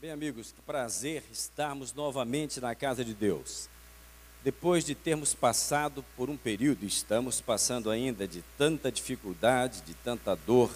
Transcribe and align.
Bem, 0.00 0.12
amigos, 0.12 0.50
que 0.50 0.62
prazer 0.62 1.22
estarmos 1.30 1.92
novamente 1.92 2.58
na 2.58 2.74
casa 2.74 3.04
de 3.04 3.12
Deus. 3.12 3.68
Depois 4.42 4.82
de 4.82 4.94
termos 4.94 5.34
passado 5.34 6.02
por 6.16 6.30
um 6.30 6.38
período, 6.38 6.86
estamos 6.86 7.42
passando 7.42 7.90
ainda 7.90 8.26
de 8.26 8.42
tanta 8.56 8.90
dificuldade, 8.90 9.82
de 9.82 9.92
tanta 9.92 10.34
dor, 10.34 10.70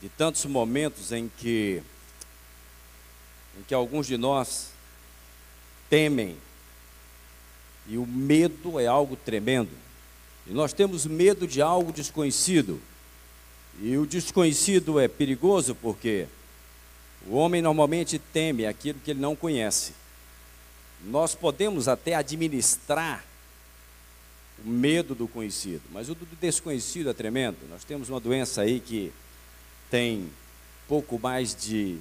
de 0.00 0.08
tantos 0.08 0.46
momentos 0.46 1.12
em 1.12 1.30
que 1.36 1.82
em 3.58 3.62
que 3.62 3.74
alguns 3.74 4.06
de 4.06 4.16
nós 4.16 4.70
temem. 5.90 6.34
E 7.86 7.98
o 7.98 8.06
medo 8.06 8.80
é 8.80 8.86
algo 8.86 9.16
tremendo. 9.16 9.76
E 10.46 10.52
nós 10.54 10.72
temos 10.72 11.04
medo 11.04 11.46
de 11.46 11.60
algo 11.60 11.92
desconhecido. 11.92 12.80
E 13.82 13.98
o 13.98 14.06
desconhecido 14.06 14.98
é 14.98 15.08
perigoso 15.08 15.74
porque 15.74 16.26
o 17.26 17.34
homem 17.36 17.60
normalmente 17.60 18.18
teme 18.18 18.66
aquilo 18.66 18.98
que 19.00 19.10
ele 19.10 19.20
não 19.20 19.36
conhece. 19.36 19.92
Nós 21.04 21.34
podemos 21.34 21.88
até 21.88 22.14
administrar 22.14 23.24
o 24.64 24.68
medo 24.68 25.14
do 25.14 25.26
conhecido, 25.26 25.82
mas 25.90 26.08
o 26.08 26.14
do 26.14 26.26
desconhecido 26.40 27.10
é 27.10 27.14
tremendo. 27.14 27.56
Nós 27.68 27.84
temos 27.84 28.08
uma 28.08 28.20
doença 28.20 28.62
aí 28.62 28.80
que 28.80 29.12
tem 29.90 30.30
pouco 30.86 31.18
mais 31.18 31.54
de 31.54 31.98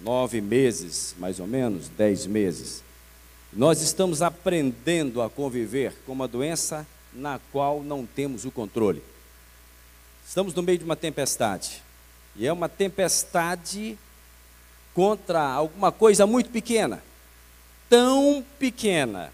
nove 0.00 0.40
meses, 0.40 1.14
mais 1.18 1.40
ou 1.40 1.46
menos, 1.46 1.88
dez 1.88 2.26
meses. 2.26 2.82
Nós 3.52 3.82
estamos 3.82 4.22
aprendendo 4.22 5.20
a 5.20 5.28
conviver 5.28 5.94
com 6.06 6.12
uma 6.12 6.28
doença 6.28 6.86
na 7.12 7.38
qual 7.50 7.82
não 7.82 8.06
temos 8.06 8.44
o 8.44 8.50
controle. 8.50 9.02
Estamos 10.26 10.54
no 10.54 10.62
meio 10.62 10.78
de 10.78 10.84
uma 10.84 10.96
tempestade. 10.96 11.82
E 12.36 12.46
é 12.46 12.52
uma 12.52 12.68
tempestade 12.68 13.98
contra 14.94 15.40
alguma 15.40 15.92
coisa 15.92 16.26
muito 16.26 16.50
pequena. 16.50 17.02
Tão 17.88 18.44
pequena, 18.58 19.32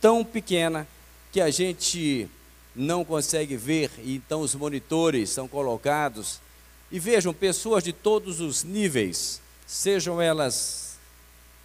tão 0.00 0.24
pequena, 0.24 0.86
que 1.32 1.40
a 1.40 1.50
gente 1.50 2.28
não 2.74 3.04
consegue 3.04 3.56
ver, 3.56 3.90
e 3.98 4.16
então 4.16 4.40
os 4.40 4.54
monitores 4.54 5.30
são 5.30 5.46
colocados. 5.46 6.40
E 6.90 6.98
vejam, 6.98 7.32
pessoas 7.32 7.84
de 7.84 7.92
todos 7.92 8.40
os 8.40 8.64
níveis, 8.64 9.40
sejam 9.66 10.20
elas 10.20 10.98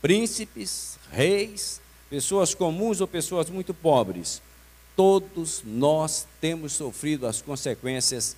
príncipes, 0.02 1.00
reis, 1.12 1.82
pessoas 2.10 2.54
comuns 2.54 3.02
ou 3.02 3.08
pessoas 3.08 3.50
muito 3.50 3.74
pobres, 3.74 4.42
todos 4.96 5.64
nós 5.66 6.28
temos 6.40 6.74
sofrido 6.74 7.26
as 7.26 7.42
consequências 7.42 8.38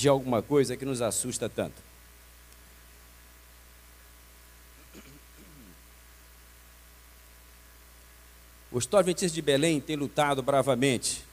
de 0.00 0.08
alguma 0.08 0.40
coisa 0.40 0.76
que 0.76 0.84
nos 0.84 1.02
assusta 1.02 1.48
tanto. 1.48 1.90
O 8.72 8.78
História 8.78 9.02
Adventista 9.02 9.34
de 9.34 9.42
Belém 9.42 9.80
tem 9.80 9.96
lutado 9.96 10.42
bravamente 10.42 11.24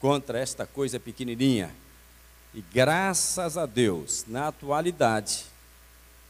contra 0.00 0.38
esta 0.40 0.66
coisa 0.66 0.98
pequenininha. 0.98 1.72
E 2.52 2.62
graças 2.72 3.56
a 3.56 3.64
Deus, 3.64 4.24
na 4.26 4.48
atualidade, 4.48 5.44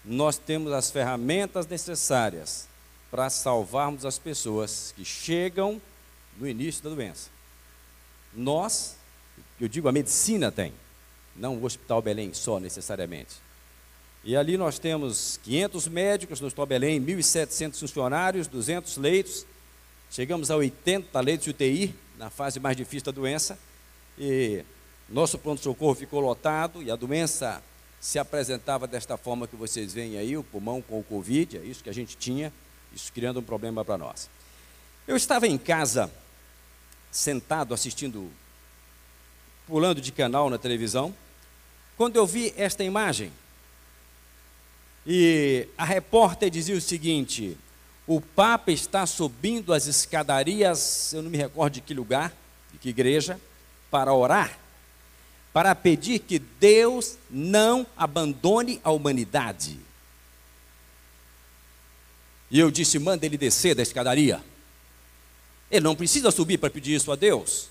nós 0.04 0.36
temos 0.36 0.72
as 0.72 0.90
ferramentas 0.90 1.66
necessárias 1.66 2.68
para 3.10 3.30
salvarmos 3.30 4.04
as 4.04 4.18
pessoas 4.18 4.92
que 4.94 5.04
chegam 5.04 5.80
no 6.36 6.46
início 6.46 6.82
da 6.82 6.90
doença. 6.90 7.30
Nós, 8.34 8.96
eu 9.58 9.68
digo 9.68 9.88
a 9.88 9.92
medicina 9.92 10.52
tem, 10.52 10.74
não 11.40 11.56
o 11.56 11.64
Hospital 11.64 12.02
Belém 12.02 12.34
só 12.34 12.60
necessariamente. 12.60 13.36
E 14.22 14.36
ali 14.36 14.58
nós 14.58 14.78
temos 14.78 15.40
500 15.42 15.88
médicos 15.88 16.40
no 16.40 16.46
Hospital 16.46 16.66
Belém, 16.66 17.00
1.700 17.00 17.80
funcionários, 17.80 18.46
200 18.46 18.98
leitos, 18.98 19.46
chegamos 20.10 20.50
a 20.50 20.56
80 20.56 21.18
leitos 21.20 21.44
de 21.44 21.50
UTI, 21.50 21.94
na 22.18 22.28
fase 22.28 22.60
mais 22.60 22.76
difícil 22.76 23.06
da 23.06 23.12
doença, 23.12 23.58
e 24.18 24.62
nosso 25.08 25.38
pronto-socorro 25.38 25.94
ficou 25.94 26.20
lotado 26.20 26.82
e 26.82 26.90
a 26.90 26.96
doença 26.96 27.62
se 27.98 28.18
apresentava 28.18 28.86
desta 28.86 29.16
forma 29.16 29.48
que 29.48 29.56
vocês 29.56 29.94
veem 29.94 30.18
aí, 30.18 30.36
o 30.36 30.44
pulmão 30.44 30.82
com 30.82 31.00
o 31.00 31.02
Covid, 31.02 31.56
é 31.56 31.60
isso 31.62 31.82
que 31.82 31.88
a 31.88 31.94
gente 31.94 32.16
tinha, 32.18 32.52
isso 32.94 33.10
criando 33.10 33.40
um 33.40 33.42
problema 33.42 33.82
para 33.82 33.96
nós. 33.96 34.28
Eu 35.08 35.16
estava 35.16 35.46
em 35.46 35.56
casa, 35.56 36.10
sentado 37.10 37.72
assistindo 37.72 38.30
pulando 39.66 40.00
de 40.00 40.12
canal 40.12 40.50
na 40.50 40.58
televisão, 40.58 41.14
quando 42.00 42.16
eu 42.16 42.26
vi 42.26 42.54
esta 42.56 42.82
imagem. 42.82 43.30
E 45.06 45.68
a 45.76 45.84
repórter 45.84 46.48
dizia 46.48 46.74
o 46.74 46.80
seguinte: 46.80 47.58
o 48.06 48.22
Papa 48.22 48.72
está 48.72 49.04
subindo 49.04 49.70
as 49.70 49.86
escadarias, 49.86 51.12
eu 51.12 51.20
não 51.20 51.30
me 51.30 51.36
recordo 51.36 51.74
de 51.74 51.82
que 51.82 51.92
lugar, 51.92 52.34
de 52.72 52.78
que 52.78 52.88
igreja, 52.88 53.38
para 53.90 54.14
orar, 54.14 54.58
para 55.52 55.74
pedir 55.74 56.20
que 56.20 56.38
Deus 56.38 57.18
não 57.28 57.86
abandone 57.94 58.80
a 58.82 58.90
humanidade. 58.90 59.78
E 62.50 62.58
eu 62.58 62.70
disse: 62.70 62.98
manda 62.98 63.26
ele 63.26 63.36
descer 63.36 63.74
da 63.74 63.82
escadaria. 63.82 64.42
Ele 65.70 65.84
não 65.84 65.94
precisa 65.94 66.30
subir 66.30 66.56
para 66.56 66.70
pedir 66.70 66.94
isso 66.94 67.12
a 67.12 67.14
Deus. 67.14 67.68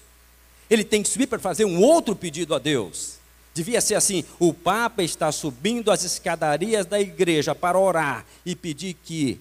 Ele 0.69 0.83
tem 0.83 1.01
que 1.01 1.09
subir 1.09 1.25
para 1.25 1.39
fazer 1.39 1.65
um 1.65 1.81
outro 1.81 2.15
pedido 2.15 2.53
a 2.53 2.59
Deus. 2.59 3.18
Devia 3.59 3.81
ser 3.81 3.95
assim: 3.95 4.23
o 4.39 4.53
Papa 4.53 5.03
está 5.03 5.33
subindo 5.33 5.91
as 5.91 6.05
escadarias 6.05 6.85
da 6.85 6.97
igreja 6.97 7.53
para 7.53 7.77
orar 7.77 8.25
e 8.45 8.55
pedir 8.55 8.93
que 8.93 9.37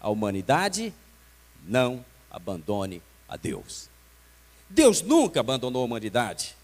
a 0.00 0.08
humanidade 0.08 0.94
não 1.66 2.04
abandone 2.30 3.02
a 3.28 3.36
Deus. 3.36 3.88
Deus 4.70 5.02
nunca 5.02 5.40
abandonou 5.40 5.82
a 5.82 5.84
humanidade. 5.84 6.56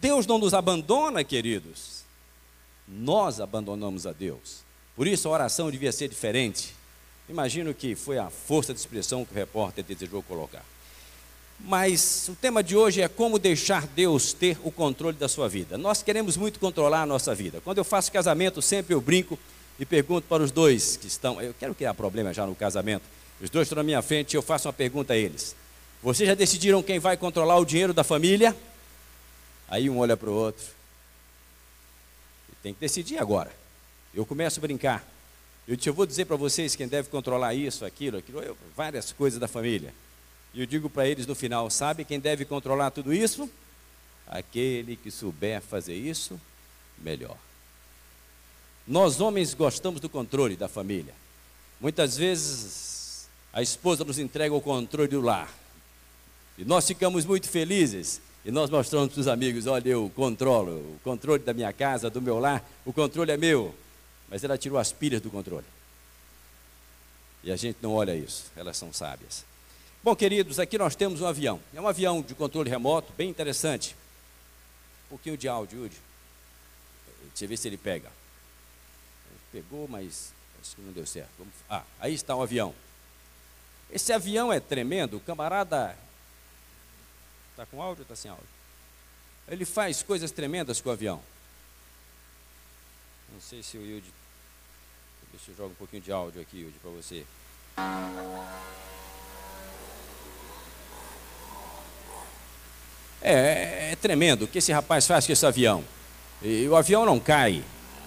Deus 0.00 0.24
não 0.24 0.38
nos 0.38 0.54
abandona, 0.54 1.24
queridos. 1.24 2.04
Nós 2.86 3.40
abandonamos 3.40 4.06
a 4.06 4.12
Deus. 4.12 4.62
Por 4.94 5.08
isso 5.08 5.26
a 5.26 5.32
oração 5.32 5.68
devia 5.68 5.90
ser 5.90 6.08
diferente. 6.08 6.76
Imagino 7.28 7.74
que 7.74 7.96
foi 7.96 8.18
a 8.18 8.30
força 8.30 8.72
de 8.72 8.78
expressão 8.78 9.24
que 9.24 9.32
o 9.32 9.36
repórter 9.36 9.82
desejou 9.82 10.22
colocar. 10.22 10.64
Mas 11.64 12.28
o 12.28 12.34
tema 12.34 12.62
de 12.62 12.76
hoje 12.76 13.00
é 13.00 13.08
como 13.08 13.38
deixar 13.38 13.86
Deus 13.86 14.32
ter 14.32 14.58
o 14.64 14.70
controle 14.70 15.16
da 15.16 15.28
sua 15.28 15.48
vida. 15.48 15.76
Nós 15.78 16.02
queremos 16.02 16.36
muito 16.36 16.58
controlar 16.58 17.02
a 17.02 17.06
nossa 17.06 17.34
vida. 17.34 17.60
Quando 17.62 17.78
eu 17.78 17.84
faço 17.84 18.10
casamento, 18.10 18.60
sempre 18.60 18.94
eu 18.94 19.00
brinco 19.00 19.38
e 19.78 19.86
pergunto 19.86 20.26
para 20.28 20.42
os 20.42 20.50
dois 20.50 20.96
que 20.96 21.06
estão. 21.06 21.40
Eu 21.40 21.54
quero 21.58 21.74
criar 21.74 21.94
problema 21.94 22.32
já 22.32 22.46
no 22.46 22.54
casamento. 22.54 23.02
Os 23.40 23.50
dois 23.50 23.66
estão 23.66 23.76
na 23.76 23.82
minha 23.82 24.02
frente 24.02 24.34
e 24.34 24.36
eu 24.36 24.42
faço 24.42 24.68
uma 24.68 24.72
pergunta 24.72 25.12
a 25.12 25.16
eles. 25.16 25.54
Vocês 26.02 26.28
já 26.28 26.34
decidiram 26.34 26.82
quem 26.82 26.98
vai 26.98 27.16
controlar 27.16 27.58
o 27.58 27.64
dinheiro 27.64 27.92
da 27.92 28.02
família? 28.02 28.56
Aí 29.68 29.88
um 29.88 29.98
olha 29.98 30.16
para 30.16 30.28
o 30.28 30.34
outro. 30.34 30.64
Tem 32.62 32.74
que 32.74 32.80
decidir 32.80 33.18
agora. 33.18 33.50
Eu 34.14 34.26
começo 34.26 34.58
a 34.58 34.62
brincar. 34.62 35.06
Eu, 35.68 35.94
vou 35.94 36.04
dizer 36.04 36.24
para 36.24 36.36
vocês 36.36 36.74
quem 36.74 36.88
deve 36.88 37.08
controlar 37.08 37.54
isso, 37.54 37.84
aquilo, 37.84 38.18
aquilo, 38.18 38.40
eu, 38.40 38.56
várias 38.76 39.12
coisas 39.12 39.38
da 39.38 39.46
família. 39.46 39.94
E 40.52 40.60
eu 40.60 40.66
digo 40.66 40.90
para 40.90 41.06
eles 41.06 41.26
no 41.26 41.34
final: 41.34 41.70
sabe 41.70 42.04
quem 42.04 42.18
deve 42.18 42.44
controlar 42.44 42.90
tudo 42.90 43.12
isso? 43.12 43.48
Aquele 44.26 44.96
que 44.96 45.10
souber 45.10 45.60
fazer 45.60 45.94
isso 45.94 46.40
melhor. 46.98 47.36
Nós 48.86 49.20
homens 49.20 49.54
gostamos 49.54 50.00
do 50.00 50.08
controle 50.08 50.56
da 50.56 50.68
família. 50.68 51.14
Muitas 51.80 52.16
vezes 52.16 53.28
a 53.52 53.62
esposa 53.62 54.04
nos 54.04 54.18
entrega 54.18 54.54
o 54.54 54.60
controle 54.60 55.08
do 55.08 55.20
lar. 55.20 55.52
E 56.58 56.64
nós 56.64 56.86
ficamos 56.86 57.24
muito 57.24 57.48
felizes. 57.48 58.20
E 58.44 58.50
nós 58.50 58.70
mostramos 58.70 59.12
para 59.12 59.20
os 59.20 59.28
amigos: 59.28 59.66
olha, 59.66 59.88
eu 59.88 60.10
controlo 60.14 60.72
o 60.72 61.00
controle 61.04 61.42
da 61.42 61.52
minha 61.52 61.72
casa, 61.72 62.10
do 62.10 62.22
meu 62.22 62.38
lar, 62.38 62.64
o 62.84 62.92
controle 62.92 63.30
é 63.30 63.36
meu. 63.36 63.74
Mas 64.28 64.44
ela 64.44 64.56
tirou 64.56 64.78
as 64.78 64.92
pilhas 64.92 65.20
do 65.20 65.30
controle. 65.30 65.66
E 67.42 67.50
a 67.50 67.56
gente 67.56 67.78
não 67.82 67.94
olha 67.94 68.14
isso, 68.14 68.50
elas 68.54 68.76
são 68.76 68.92
sábias. 68.92 69.49
Bom, 70.02 70.16
queridos, 70.16 70.58
aqui 70.58 70.78
nós 70.78 70.96
temos 70.96 71.20
um 71.20 71.26
avião. 71.26 71.60
É 71.74 71.80
um 71.80 71.86
avião 71.86 72.22
de 72.22 72.34
controle 72.34 72.70
remoto, 72.70 73.12
bem 73.12 73.28
interessante. 73.28 73.94
Um 75.06 75.10
pouquinho 75.10 75.36
de 75.36 75.46
áudio, 75.46 75.80
Yuri. 75.80 75.96
Deixa 77.28 77.44
eu 77.44 77.48
ver 77.48 77.56
se 77.58 77.68
ele 77.68 77.76
pega. 77.76 78.10
Pegou, 79.52 79.86
mas 79.86 80.32
acho 80.62 80.76
que 80.76 80.80
não 80.80 80.92
deu 80.92 81.04
certo. 81.04 81.30
Vamos... 81.38 81.52
Ah, 81.68 81.82
aí 81.98 82.14
está 82.14 82.34
o 82.34 82.42
avião. 82.42 82.74
Esse 83.90 84.10
avião 84.10 84.50
é 84.50 84.58
tremendo. 84.58 85.18
O 85.18 85.20
camarada. 85.20 85.94
Está 87.50 87.66
com 87.66 87.82
áudio 87.82 88.00
ou 88.00 88.04
está 88.04 88.16
sem 88.16 88.30
áudio? 88.30 88.46
Ele 89.48 89.66
faz 89.66 90.02
coisas 90.02 90.30
tremendas 90.30 90.80
com 90.80 90.88
o 90.88 90.92
avião. 90.92 91.22
Não 93.30 93.40
sei 93.40 93.62
se 93.62 93.76
o 93.76 93.84
Yudi. 93.84 94.10
Deixa 95.30 95.50
eu 95.50 95.56
jogar 95.56 95.72
um 95.72 95.74
pouquinho 95.74 96.02
de 96.02 96.10
áudio 96.10 96.40
aqui, 96.40 96.60
Yudi, 96.60 96.78
para 96.78 96.90
você. 96.90 97.26
É, 103.30 103.92
é, 103.92 103.96
tremendo 103.96 104.44
o 104.44 104.48
que 104.48 104.58
esse 104.58 104.72
rapaz 104.72 105.06
faz 105.06 105.26
com 105.26 105.32
esse 105.32 105.46
avião. 105.46 105.84
E 106.42 106.66
o 106.68 106.76
avião 106.76 107.04
não 107.04 107.18
cai. 107.20 107.62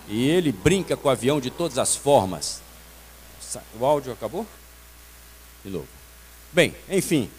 E 0.07 0.27
ele 0.27 0.51
brinca 0.51 0.97
com 0.97 1.07
o 1.07 1.11
avião 1.11 1.39
de 1.39 1.49
todas 1.49 1.77
as 1.77 1.95
formas. 1.95 2.61
O 3.79 3.85
áudio 3.85 4.11
acabou? 4.11 4.45
De 5.63 5.71
novo. 5.71 5.87
Bem, 6.51 6.75
enfim. 6.89 7.29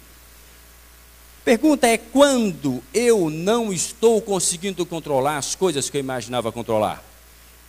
Pergunta 1.45 1.87
é 1.87 1.99
quando 1.99 2.83
eu 2.95 3.29
não 3.29 3.73
estou 3.73 4.21
conseguindo 4.23 4.87
controlar 4.87 5.37
as 5.37 5.55
coisas 5.55 5.91
que 5.91 5.97
eu 5.99 6.01
imaginava 6.01 6.51
controlar. 6.51 7.05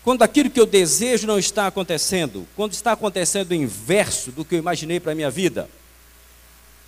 Quando 0.01 0.21
aquilo 0.21 0.49
que 0.49 0.59
eu 0.59 0.65
desejo 0.65 1.27
não 1.27 1.37
está 1.37 1.67
acontecendo, 1.67 2.47
quando 2.55 2.73
está 2.73 2.91
acontecendo 2.93 3.51
o 3.51 3.55
inverso 3.55 4.31
do 4.31 4.45
que 4.45 4.55
eu 4.55 4.59
imaginei 4.59 4.99
para 4.99 5.11
a 5.11 5.15
minha 5.15 5.31
vida. 5.31 5.67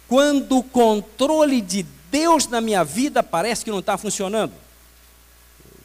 Quando 0.08 0.60
o 0.60 0.64
controle 0.64 1.60
de 1.60 1.84
Deus 2.10 2.48
na 2.48 2.62
minha 2.62 2.84
vida 2.84 3.22
parece 3.22 3.64
que 3.64 3.72
não 3.72 3.80
está 3.80 3.98
funcionando. 3.98 4.54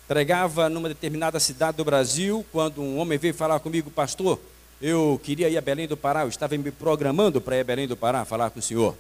pregava 0.06 0.69
numa 0.69 0.88
determinada 0.88 1.40
cidade 1.40 1.78
do 1.78 1.84
Brasil, 1.84 2.44
quando 2.52 2.82
um 2.82 2.98
homem 2.98 3.19
veio 3.19 3.32
falar 3.32 3.58
comigo, 3.60 3.90
pastor, 3.90 4.38
eu 4.80 5.20
queria 5.22 5.48
ir 5.48 5.56
a 5.56 5.60
Belém 5.60 5.88
do 5.88 5.96
Pará, 5.96 6.22
eu 6.22 6.28
estava 6.28 6.56
me 6.56 6.70
programando 6.70 7.40
para 7.40 7.56
ir 7.56 7.60
a 7.60 7.64
Belém 7.64 7.88
do 7.88 7.96
Pará 7.96 8.24
falar 8.24 8.50
com 8.50 8.58
o 8.58 8.62
senhor. 8.62 8.96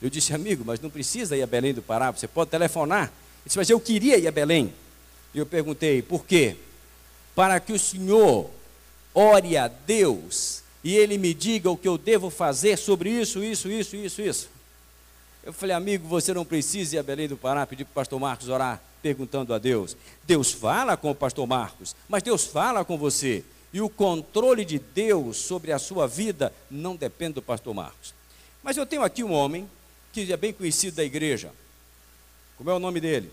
Eu 0.00 0.08
disse, 0.08 0.32
amigo, 0.32 0.64
mas 0.64 0.80
não 0.80 0.88
precisa 0.88 1.36
ir 1.36 1.42
a 1.42 1.46
Belém 1.46 1.74
do 1.74 1.82
Pará, 1.82 2.10
você 2.10 2.26
pode 2.26 2.50
telefonar. 2.50 3.04
Ele 3.04 3.12
disse, 3.46 3.58
mas 3.58 3.68
eu 3.68 3.78
queria 3.78 4.16
ir 4.18 4.26
a 4.26 4.32
Belém. 4.32 4.72
E 5.34 5.38
eu 5.38 5.46
perguntei, 5.46 6.00
por 6.00 6.24
quê? 6.24 6.56
Para 7.34 7.60
que 7.60 7.72
o 7.72 7.78
senhor 7.78 8.50
ore 9.14 9.56
a 9.56 9.68
Deus 9.68 10.62
e 10.82 10.94
ele 10.94 11.18
me 11.18 11.34
diga 11.34 11.70
o 11.70 11.76
que 11.76 11.88
eu 11.88 11.98
devo 11.98 12.30
fazer 12.30 12.78
sobre 12.78 13.10
isso, 13.10 13.42
isso, 13.42 13.68
isso, 13.70 13.96
isso, 13.96 14.22
isso. 14.22 14.55
Eu 15.46 15.52
falei, 15.52 15.76
amigo, 15.76 16.08
você 16.08 16.34
não 16.34 16.44
precisa 16.44 16.96
ir 16.96 16.98
a 16.98 17.04
Belém 17.04 17.28
do 17.28 17.36
Pará 17.36 17.64
pedir 17.64 17.84
para 17.84 17.92
o 17.92 17.94
pastor 17.94 18.18
Marcos 18.18 18.48
orar, 18.48 18.82
perguntando 19.00 19.54
a 19.54 19.58
Deus. 19.58 19.96
Deus 20.24 20.50
fala 20.50 20.96
com 20.96 21.08
o 21.08 21.14
pastor 21.14 21.46
Marcos, 21.46 21.94
mas 22.08 22.24
Deus 22.24 22.44
fala 22.44 22.84
com 22.84 22.98
você. 22.98 23.44
E 23.72 23.80
o 23.80 23.88
controle 23.88 24.64
de 24.64 24.80
Deus 24.80 25.36
sobre 25.36 25.70
a 25.70 25.78
sua 25.78 26.08
vida 26.08 26.52
não 26.68 26.96
depende 26.96 27.34
do 27.34 27.42
pastor 27.42 27.72
Marcos. 27.72 28.12
Mas 28.60 28.76
eu 28.76 28.84
tenho 28.84 29.04
aqui 29.04 29.22
um 29.22 29.32
homem 29.32 29.70
que 30.12 30.32
é 30.32 30.36
bem 30.36 30.52
conhecido 30.52 30.96
da 30.96 31.04
igreja. 31.04 31.52
Como 32.58 32.68
é 32.68 32.74
o 32.74 32.80
nome 32.80 33.00
dele? 33.00 33.30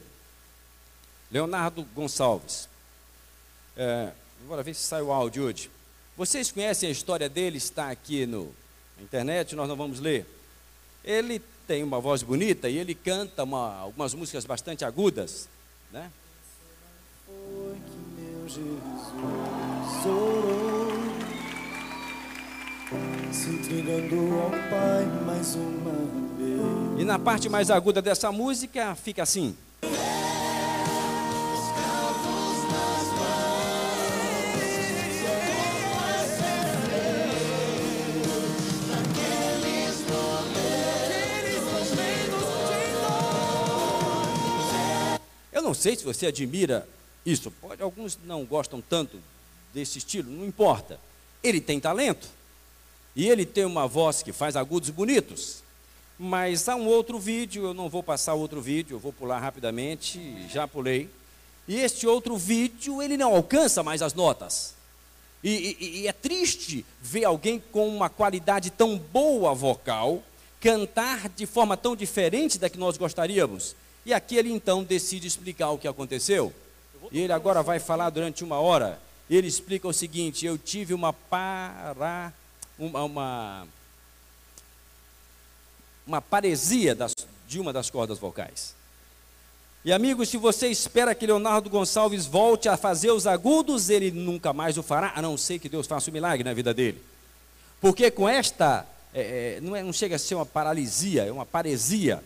Leonardo 1.31 1.81
Gonçalves. 1.95 2.69
É, 3.75 4.11
bora 4.47 4.61
ver 4.61 4.75
se 4.75 4.83
sai 4.83 5.01
o 5.01 5.11
áudio 5.11 5.45
hoje. 5.45 5.71
Vocês 6.15 6.51
conhecem 6.51 6.89
a 6.89 6.91
história 6.91 7.27
dele, 7.27 7.57
está 7.57 7.89
aqui 7.89 8.27
no, 8.27 8.53
na 8.97 9.03
internet, 9.03 9.55
nós 9.55 9.67
não 9.67 9.75
vamos 9.75 9.99
ler. 9.99 10.27
Ele 11.03 11.41
tem 11.67 11.83
uma 11.83 11.99
voz 11.99 12.23
bonita 12.23 12.69
e 12.69 12.77
ele 12.77 12.93
canta 12.93 13.43
uma, 13.43 13.77
algumas 13.79 14.13
músicas 14.13 14.45
bastante 14.45 14.83
agudas, 14.83 15.47
né? 15.91 16.11
Foi 17.25 17.75
que 17.75 18.21
meu 18.21 18.47
Jesus 18.47 20.05
orou, 20.05 20.91
se 23.31 23.49
entregando 23.49 24.39
ao 24.39 24.49
Pai 24.49 25.05
mais 25.25 25.55
uma 25.55 25.91
vez. 26.37 27.01
E 27.01 27.05
na 27.05 27.17
parte 27.17 27.49
mais 27.49 27.71
aguda 27.71 28.01
dessa 28.01 28.31
música 28.31 28.95
fica 28.95 29.23
assim. 29.23 29.55
Não 45.63 45.73
sei 45.73 45.95
se 45.95 46.03
você 46.03 46.27
admira 46.27 46.87
isso. 47.25 47.49
Pode, 47.49 47.81
alguns 47.81 48.17
não 48.25 48.45
gostam 48.45 48.81
tanto 48.81 49.19
desse 49.73 49.97
estilo, 49.97 50.31
não 50.31 50.45
importa. 50.45 50.99
Ele 51.43 51.59
tem 51.59 51.79
talento. 51.79 52.27
E 53.15 53.29
ele 53.29 53.45
tem 53.45 53.65
uma 53.65 53.87
voz 53.87 54.23
que 54.23 54.31
faz 54.31 54.55
agudos 54.55 54.89
bonitos. 54.89 55.63
Mas 56.17 56.69
há 56.69 56.75
um 56.75 56.87
outro 56.87 57.19
vídeo, 57.19 57.65
eu 57.65 57.73
não 57.73 57.89
vou 57.89 58.03
passar 58.03 58.33
outro 58.33 58.61
vídeo, 58.61 58.95
eu 58.95 58.99
vou 58.99 59.11
pular 59.11 59.39
rapidamente, 59.39 60.19
já 60.49 60.67
pulei. 60.67 61.09
E 61.67 61.77
este 61.77 62.05
outro 62.05 62.37
vídeo, 62.37 63.01
ele 63.01 63.17
não 63.17 63.35
alcança 63.35 63.83
mais 63.83 64.01
as 64.01 64.13
notas. 64.13 64.73
E, 65.43 65.75
e, 65.79 66.01
e 66.01 66.07
é 66.07 66.13
triste 66.13 66.85
ver 67.01 67.25
alguém 67.25 67.61
com 67.71 67.87
uma 67.87 68.09
qualidade 68.09 68.69
tão 68.69 68.97
boa 68.97 69.53
vocal 69.53 70.23
cantar 70.59 71.27
de 71.27 71.45
forma 71.45 71.75
tão 71.75 71.93
diferente 71.95 72.57
da 72.57 72.69
que 72.69 72.77
nós 72.77 72.95
gostaríamos. 72.95 73.75
E 74.05 74.13
aqui 74.13 74.35
ele 74.35 74.51
então 74.51 74.83
decide 74.83 75.27
explicar 75.27 75.71
o 75.71 75.77
que 75.77 75.87
aconteceu. 75.87 76.53
E 77.11 77.19
ele 77.19 77.33
agora 77.33 77.61
vai 77.61 77.79
falar 77.79 78.09
durante 78.09 78.43
uma 78.43 78.59
hora 78.59 78.99
ele 79.35 79.47
explica 79.47 79.87
o 79.87 79.93
seguinte: 79.93 80.45
eu 80.45 80.57
tive 80.57 80.93
uma 80.93 81.13
para 81.13 82.31
uma 82.77 83.03
uma, 83.03 83.67
uma 86.05 86.21
paresia 86.21 86.95
das, 86.95 87.13
de 87.47 87.59
uma 87.59 87.71
das 87.71 87.89
cordas 87.89 88.19
vocais. 88.19 88.75
E 89.85 89.91
amigos, 89.91 90.29
se 90.29 90.37
você 90.37 90.67
espera 90.67 91.13
que 91.13 91.27
Leonardo 91.27 91.69
Gonçalves 91.69 92.25
volte 92.25 92.69
a 92.69 92.77
fazer 92.77 93.11
os 93.11 93.27
agudos, 93.27 93.89
ele 93.89 94.11
nunca 94.11 94.53
mais 94.53 94.77
o 94.77 94.83
fará, 94.83 95.11
a 95.13 95.21
não 95.21 95.37
ser 95.37 95.59
que 95.59 95.67
Deus 95.67 95.85
faça 95.85 96.09
um 96.09 96.13
milagre 96.13 96.43
na 96.43 96.53
vida 96.53 96.73
dele. 96.73 97.03
Porque 97.81 98.09
com 98.09 98.27
esta, 98.29 98.87
é, 99.13 99.57
é, 99.57 99.61
não, 99.61 99.75
é, 99.75 99.83
não 99.83 99.91
chega 99.91 100.15
a 100.15 100.19
ser 100.19 100.35
uma 100.35 100.45
paralisia, 100.45 101.23
é 101.23 101.31
uma 101.31 101.45
paresia. 101.45 102.23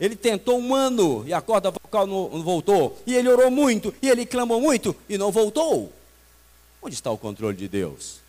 Ele 0.00 0.14
tentou 0.14 0.58
um 0.58 0.74
ano 0.74 1.24
e 1.26 1.32
a 1.32 1.40
corda 1.40 1.70
vocal 1.70 2.06
não, 2.06 2.42
voltou. 2.42 2.98
E 3.06 3.14
ele 3.14 3.28
orou 3.28 3.50
muito, 3.50 3.92
e 4.00 4.08
ele 4.08 4.24
clamou 4.24 4.60
muito 4.60 4.94
e 5.08 5.18
não 5.18 5.32
voltou. 5.32 5.92
Onde 6.80 6.94
está 6.94 7.10
o 7.10 7.18
controle 7.18 7.56
de 7.56 7.66
Deus? 7.66 8.20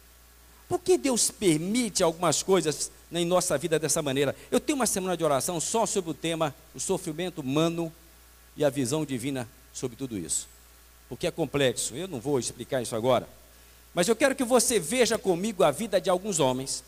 Por 0.68 0.80
que 0.80 0.98
Deus 0.98 1.30
permite 1.30 2.04
algumas 2.04 2.42
coisas 2.42 2.92
em 3.12 3.26
nossa 3.26 3.58
vida 3.58 3.78
dessa 3.78 4.02
maneira? 4.02 4.36
Eu 4.50 4.60
tenho 4.60 4.78
uma 4.78 4.88
semana 4.88 5.16
de 5.16 5.24
oração 5.24 5.60
só 5.60 5.86
sobre 5.86 6.12
o 6.12 6.14
tema 6.14 6.54
o 6.74 6.80
sofrimento 6.80 7.42
humano 7.42 7.92
e 8.58 8.66
a 8.66 8.70
visão 8.70 9.06
divina 9.06 9.48
sobre 9.72 9.96
tudo 9.96 10.18
isso. 10.18 10.48
Porque 11.08 11.28
é 11.28 11.32
complexo, 11.32 11.96
eu 11.96 12.08
não 12.08 12.20
vou 12.20 12.40
explicar 12.40 12.82
isso 12.82 12.96
agora. 12.96 13.28
Mas 13.94 14.08
eu 14.08 14.16
quero 14.16 14.36
que 14.36 14.44
você 14.44 14.80
veja 14.80 15.18
comigo 15.18 15.64
a 15.64 15.72
vida 15.72 16.02
de 16.02 16.10
alguns 16.10 16.40
homens 16.40 16.84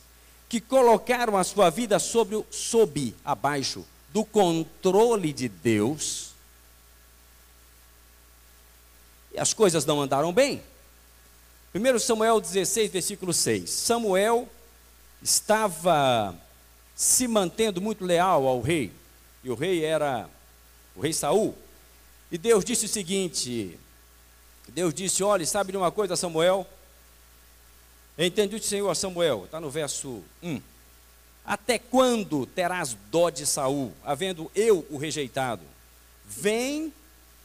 que 0.50 0.60
colocaram 0.60 1.38
a 1.38 1.44
sua 1.44 1.70
vida 1.70 1.98
sobre, 1.98 2.44
sob, 2.50 3.16
abaixo 3.24 3.86
do 4.14 4.26
controle 4.26 5.32
de 5.34 5.48
Deus. 5.48 6.32
E 9.34 9.40
as 9.40 9.54
coisas 9.54 9.86
não 9.86 10.02
andaram 10.02 10.34
bem. 10.34 10.62
1 11.74 12.00
Samuel 12.00 12.42
16, 12.42 12.92
versículo 12.92 13.34
6. 13.34 13.70
Samuel 13.70 14.50
estava 15.22 16.36
se 16.96 17.28
mantendo 17.28 17.82
muito 17.82 18.04
leal 18.04 18.46
ao 18.46 18.62
rei, 18.62 18.92
e 19.44 19.50
o 19.50 19.56
rei 19.56 19.84
era 19.84 20.30
o 20.96 21.02
rei 21.02 21.14
Saul. 21.14 21.58
E 22.32 22.38
Deus 22.38 22.66
disse 22.66 22.86
o 22.86 22.90
seguinte: 22.90 23.80
Deus 24.68 24.94
disse: 24.94 25.24
Olha, 25.24 25.46
sabe 25.46 25.72
de 25.72 25.78
uma 25.78 25.92
coisa, 25.92 26.16
Samuel? 26.16 26.68
Entendi 28.18 28.56
o 28.56 28.62
Senhor 28.62 28.94
Samuel, 28.96 29.46
está 29.46 29.60
no 29.60 29.70
verso 29.70 30.22
1. 30.44 30.62
Até 31.46 31.80
quando 31.80 32.46
terás 32.46 32.96
dó 33.10 33.30
de 33.30 33.46
Saul, 33.46 33.92
havendo 34.04 34.52
eu 34.56 34.86
o 34.90 34.98
rejeitado? 34.98 35.64
Vem 36.26 36.94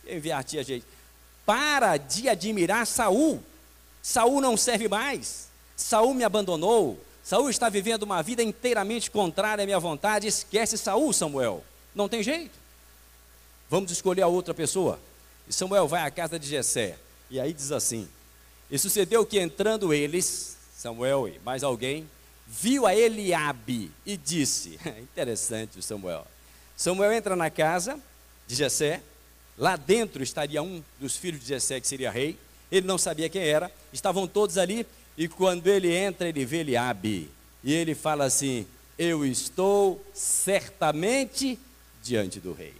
enviar-te 0.06 0.58
a 0.58 0.62
gente. 0.62 0.84
Para 1.44 1.96
de 1.96 2.28
admirar 2.28 2.86
Saul 2.86 3.42
Saul 4.06 4.40
não 4.40 4.56
serve 4.56 4.86
mais. 4.86 5.48
Saul 5.76 6.14
me 6.14 6.22
abandonou. 6.22 6.96
Saul 7.24 7.50
está 7.50 7.68
vivendo 7.68 8.04
uma 8.04 8.22
vida 8.22 8.40
inteiramente 8.40 9.10
contrária 9.10 9.64
à 9.64 9.66
minha 9.66 9.80
vontade. 9.80 10.28
Esquece 10.28 10.78
Saul, 10.78 11.12
Samuel. 11.12 11.64
Não 11.92 12.08
tem 12.08 12.22
jeito. 12.22 12.56
Vamos 13.68 13.90
escolher 13.90 14.22
a 14.22 14.28
outra 14.28 14.54
pessoa. 14.54 15.00
E 15.48 15.52
Samuel 15.52 15.88
vai 15.88 16.02
à 16.02 16.10
casa 16.12 16.38
de 16.38 16.46
Jessé. 16.46 16.96
E 17.28 17.40
aí 17.40 17.52
diz 17.52 17.72
assim: 17.72 18.08
E 18.70 18.78
sucedeu 18.78 19.26
que 19.26 19.40
entrando 19.40 19.92
eles, 19.92 20.56
Samuel 20.76 21.26
e 21.26 21.40
mais 21.40 21.64
alguém, 21.64 22.08
viu 22.46 22.86
a 22.86 22.94
Eliabe 22.94 23.90
e 24.04 24.16
disse: 24.16 24.78
Interessante 25.00 25.82
Samuel. 25.82 26.26
Samuel 26.76 27.12
entra 27.12 27.34
na 27.34 27.50
casa 27.50 27.98
de 28.46 28.54
Jessé. 28.54 29.02
Lá 29.58 29.74
dentro 29.74 30.22
estaria 30.22 30.62
um 30.62 30.84
dos 31.00 31.16
filhos 31.16 31.40
de 31.40 31.46
Jessé, 31.46 31.80
que 31.80 31.88
seria 31.88 32.10
rei 32.10 32.38
ele 32.70 32.86
não 32.86 32.98
sabia 32.98 33.28
quem 33.28 33.42
era, 33.42 33.70
estavam 33.92 34.26
todos 34.26 34.58
ali, 34.58 34.86
e 35.16 35.28
quando 35.28 35.66
ele 35.66 35.94
entra, 35.94 36.28
ele 36.28 36.44
vê 36.44 36.58
Eliabe, 36.58 37.30
e 37.62 37.72
ele 37.72 37.94
fala 37.94 38.24
assim: 38.24 38.66
Eu 38.98 39.24
estou 39.24 40.04
certamente 40.12 41.58
diante 42.02 42.40
do 42.40 42.52
rei. 42.52 42.74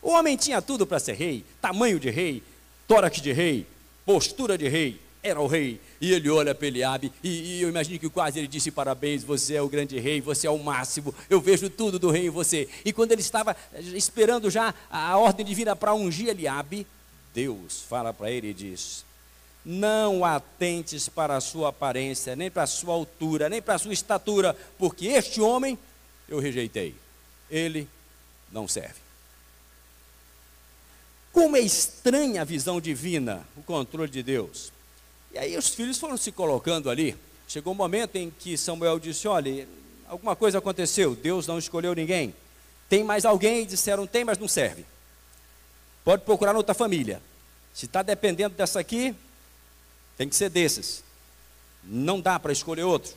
O 0.00 0.10
homem 0.10 0.36
tinha 0.36 0.62
tudo 0.62 0.86
para 0.86 1.00
ser 1.00 1.14
rei, 1.14 1.44
tamanho 1.60 1.98
de 1.98 2.10
rei, 2.10 2.42
tórax 2.86 3.20
de 3.20 3.32
rei, 3.32 3.66
postura 4.06 4.56
de 4.56 4.68
rei, 4.68 5.00
era 5.22 5.40
o 5.40 5.46
rei. 5.46 5.80
E 6.00 6.12
ele 6.12 6.30
olha 6.30 6.54
para 6.54 6.66
Eliabe, 6.66 7.12
e, 7.22 7.58
e 7.58 7.62
eu 7.62 7.68
imagino 7.68 7.98
que 7.98 8.08
quase 8.08 8.38
ele 8.38 8.48
disse: 8.48 8.70
Parabéns, 8.70 9.22
você 9.24 9.54
é 9.54 9.62
o 9.62 9.68
grande 9.68 9.98
rei, 9.98 10.20
você 10.20 10.46
é 10.46 10.50
o 10.50 10.58
máximo, 10.58 11.14
eu 11.28 11.40
vejo 11.40 11.68
tudo 11.68 11.98
do 11.98 12.10
rei 12.10 12.26
em 12.26 12.30
você. 12.30 12.68
E 12.84 12.92
quando 12.92 13.12
ele 13.12 13.20
estava 13.20 13.56
esperando 13.94 14.50
já 14.50 14.74
a 14.90 15.16
ordem 15.18 15.44
divina 15.44 15.74
para 15.74 15.94
ungir 15.94 16.28
Eliabe, 16.28 16.86
Deus 17.34 17.82
fala 17.88 18.12
para 18.14 18.30
ele 18.30 18.48
e 18.48 18.54
diz: 18.54 19.04
Não 19.64 20.24
atentes 20.24 21.08
para 21.08 21.36
a 21.36 21.40
sua 21.40 21.70
aparência, 21.70 22.36
nem 22.36 22.50
para 22.50 22.62
a 22.62 22.66
sua 22.66 22.94
altura, 22.94 23.48
nem 23.48 23.60
para 23.60 23.74
a 23.74 23.78
sua 23.78 23.92
estatura, 23.92 24.56
porque 24.78 25.06
este 25.06 25.40
homem 25.40 25.78
eu 26.28 26.38
rejeitei. 26.38 26.94
Ele 27.50 27.88
não 28.52 28.68
serve. 28.68 29.08
Como 31.32 31.56
é 31.56 31.60
estranha 31.60 32.42
a 32.42 32.44
visão 32.44 32.80
divina, 32.80 33.46
o 33.56 33.62
controle 33.62 34.10
de 34.10 34.22
Deus. 34.22 34.72
E 35.32 35.38
aí 35.38 35.56
os 35.56 35.68
filhos 35.68 35.98
foram 35.98 36.16
se 36.16 36.32
colocando 36.32 36.88
ali. 36.90 37.16
Chegou 37.46 37.72
um 37.72 37.76
momento 37.76 38.16
em 38.16 38.30
que 38.30 38.56
Samuel 38.56 38.98
disse: 38.98 39.26
Olha, 39.28 39.66
alguma 40.06 40.36
coisa 40.36 40.58
aconteceu, 40.58 41.14
Deus 41.14 41.46
não 41.46 41.58
escolheu 41.58 41.94
ninguém. 41.94 42.34
Tem 42.88 43.04
mais 43.04 43.24
alguém? 43.24 43.66
Disseram: 43.66 44.06
Tem, 44.06 44.24
mas 44.24 44.38
não 44.38 44.48
serve. 44.48 44.84
Pode 46.04 46.24
procurar 46.24 46.56
outra 46.56 46.74
família. 46.74 47.22
Se 47.74 47.86
está 47.86 48.02
dependendo 48.02 48.54
dessa 48.54 48.80
aqui, 48.80 49.14
tem 50.16 50.28
que 50.28 50.34
ser 50.34 50.50
desses. 50.50 51.04
Não 51.84 52.20
dá 52.20 52.38
para 52.40 52.52
escolher 52.52 52.82
outro. 52.82 53.14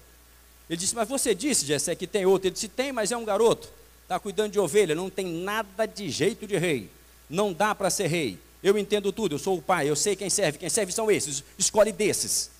Ele 0.69 0.77
disse: 0.77 0.95
Mas 0.95 1.07
você 1.07 1.33
disse, 1.33 1.65
Jessé, 1.65 1.95
que 1.95 2.07
tem 2.07 2.25
outro. 2.25 2.47
Ele 2.47 2.53
disse: 2.53 2.67
Tem, 2.67 2.91
mas 2.91 3.11
é 3.11 3.17
um 3.17 3.25
garoto. 3.25 3.69
Está 4.03 4.19
cuidando 4.19 4.51
de 4.51 4.59
ovelha, 4.59 4.93
não 4.93 5.09
tem 5.09 5.25
nada 5.25 5.85
de 5.85 6.09
jeito 6.09 6.45
de 6.45 6.57
rei. 6.57 6.89
Não 7.29 7.53
dá 7.53 7.73
para 7.73 7.89
ser 7.89 8.07
rei. 8.07 8.37
Eu 8.63 8.77
entendo 8.77 9.11
tudo, 9.11 9.35
eu 9.35 9.39
sou 9.39 9.57
o 9.57 9.61
pai, 9.61 9.89
eu 9.89 9.95
sei 9.95 10.15
quem 10.15 10.29
serve. 10.29 10.59
Quem 10.59 10.69
serve 10.69 10.91
são 10.91 11.09
esses. 11.09 11.43
Escolhe 11.57 11.91
desses. 11.91 12.51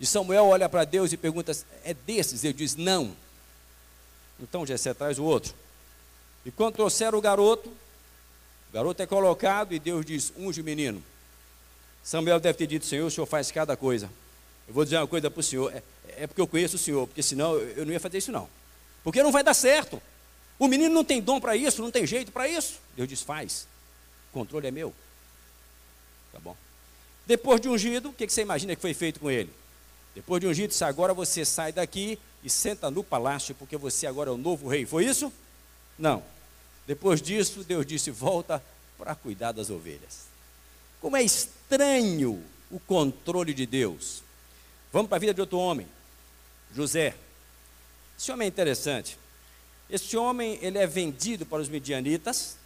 E 0.00 0.06
Samuel 0.06 0.46
olha 0.46 0.68
para 0.68 0.84
Deus 0.84 1.12
e 1.12 1.16
pergunta: 1.16 1.56
É 1.84 1.94
desses? 1.94 2.44
Ele 2.44 2.52
diz: 2.52 2.74
Não. 2.74 3.16
Então 4.40 4.66
Jessé 4.66 4.92
traz 4.92 5.18
o 5.18 5.24
outro. 5.24 5.54
E 6.44 6.50
quando 6.50 6.74
trouxeram 6.74 7.18
o 7.18 7.20
garoto, 7.20 7.68
o 7.68 8.72
garoto 8.72 9.02
é 9.02 9.06
colocado 9.06 9.72
e 9.72 9.78
Deus 9.78 10.04
diz: 10.04 10.32
Unge 10.36 10.60
o 10.60 10.64
menino. 10.64 11.02
Samuel 12.02 12.40
deve 12.40 12.58
ter 12.58 12.66
dito: 12.66 12.86
Senhor, 12.86 13.06
o 13.06 13.10
senhor 13.10 13.26
faz 13.26 13.50
cada 13.50 13.76
coisa. 13.76 14.10
Eu 14.68 14.74
vou 14.74 14.84
dizer 14.84 14.96
uma 14.96 15.06
coisa 15.06 15.30
para 15.30 15.40
o 15.40 15.42
senhor: 15.42 15.72
é, 15.72 15.82
é, 16.18 16.26
porque 16.26 16.40
eu 16.40 16.46
conheço 16.46 16.76
o 16.76 16.78
senhor, 16.78 17.06
porque 17.06 17.22
senão 17.22 17.54
eu 17.56 17.86
não 17.86 17.92
ia 17.92 18.00
fazer 18.00 18.18
isso, 18.18 18.32
não. 18.32 18.48
Porque 19.04 19.22
não 19.22 19.32
vai 19.32 19.42
dar 19.42 19.54
certo. 19.54 20.02
O 20.58 20.68
menino 20.68 20.94
não 20.94 21.04
tem 21.04 21.20
dom 21.20 21.40
para 21.40 21.54
isso, 21.54 21.82
não 21.82 21.90
tem 21.90 22.06
jeito 22.06 22.32
para 22.32 22.48
isso. 22.48 22.80
Deus 22.96 23.08
diz: 23.08 23.22
Faz. 23.22 23.66
Controle 24.36 24.66
é 24.66 24.70
meu. 24.70 24.92
Tá 26.30 26.38
bom. 26.38 26.54
Depois 27.26 27.58
de 27.58 27.70
ungido, 27.70 28.10
o 28.10 28.12
que 28.12 28.28
você 28.28 28.42
imagina 28.42 28.76
que 28.76 28.82
foi 28.82 28.92
feito 28.92 29.18
com 29.18 29.30
ele? 29.30 29.50
Depois 30.14 30.42
de 30.42 30.46
ungido, 30.46 30.68
disse: 30.68 30.84
Agora 30.84 31.14
você 31.14 31.42
sai 31.42 31.72
daqui 31.72 32.18
e 32.44 32.50
senta 32.50 32.90
no 32.90 33.02
palácio, 33.02 33.54
porque 33.54 33.78
você 33.78 34.06
agora 34.06 34.28
é 34.28 34.32
o 34.34 34.36
novo 34.36 34.68
rei. 34.68 34.84
Foi 34.84 35.06
isso? 35.06 35.32
Não. 35.98 36.22
Depois 36.86 37.22
disso, 37.22 37.64
Deus 37.64 37.86
disse: 37.86 38.10
Volta 38.10 38.62
para 38.98 39.14
cuidar 39.14 39.52
das 39.52 39.70
ovelhas. 39.70 40.26
Como 41.00 41.16
é 41.16 41.22
estranho 41.22 42.44
o 42.70 42.78
controle 42.78 43.54
de 43.54 43.64
Deus. 43.64 44.22
Vamos 44.92 45.08
para 45.08 45.16
a 45.16 45.20
vida 45.20 45.32
de 45.32 45.40
outro 45.40 45.56
homem, 45.56 45.86
José. 46.74 47.14
Esse 48.18 48.30
homem 48.30 48.44
é 48.44 48.48
interessante. 48.48 49.18
Este 49.88 50.14
homem, 50.14 50.58
ele 50.60 50.76
é 50.76 50.86
vendido 50.86 51.46
para 51.46 51.62
os 51.62 51.70
medianitas. 51.70 52.58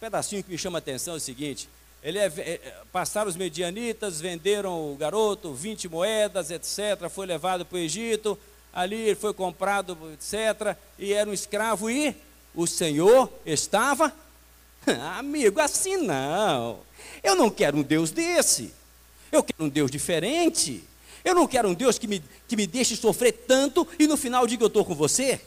Pedacinho 0.00 0.44
que 0.44 0.50
me 0.50 0.58
chama 0.58 0.78
a 0.78 0.80
atenção 0.80 1.14
é 1.14 1.16
o 1.16 1.20
seguinte: 1.20 1.68
ele 2.02 2.18
é, 2.18 2.26
é, 2.26 2.74
passaram 2.92 3.28
os 3.28 3.36
medianitas, 3.36 4.20
venderam 4.20 4.92
o 4.92 4.96
garoto, 4.96 5.52
20 5.52 5.88
moedas, 5.88 6.50
etc. 6.50 7.08
Foi 7.10 7.26
levado 7.26 7.64
para 7.64 7.76
o 7.76 7.80
Egito, 7.80 8.38
ali 8.72 8.96
ele 8.96 9.14
foi 9.16 9.34
comprado, 9.34 9.98
etc. 10.12 10.76
E 10.98 11.12
era 11.12 11.28
um 11.28 11.32
escravo 11.32 11.90
e 11.90 12.14
o 12.54 12.66
Senhor 12.66 13.32
estava. 13.44 14.12
Amigo, 15.18 15.60
assim 15.60 15.96
não. 15.96 16.80
Eu 17.22 17.34
não 17.34 17.50
quero 17.50 17.78
um 17.78 17.82
Deus 17.82 18.12
desse. 18.12 18.72
Eu 19.32 19.42
quero 19.42 19.64
um 19.64 19.68
Deus 19.68 19.90
diferente. 19.90 20.84
Eu 21.24 21.34
não 21.34 21.46
quero 21.46 21.68
um 21.68 21.74
Deus 21.74 21.98
que 21.98 22.06
me, 22.06 22.22
que 22.46 22.56
me 22.56 22.66
deixe 22.66 22.96
sofrer 22.96 23.32
tanto 23.32 23.86
e 23.98 24.06
no 24.06 24.16
final 24.16 24.46
diga 24.46 24.62
eu 24.62 24.68
estou 24.68 24.84
com 24.84 24.94
você. 24.94 25.40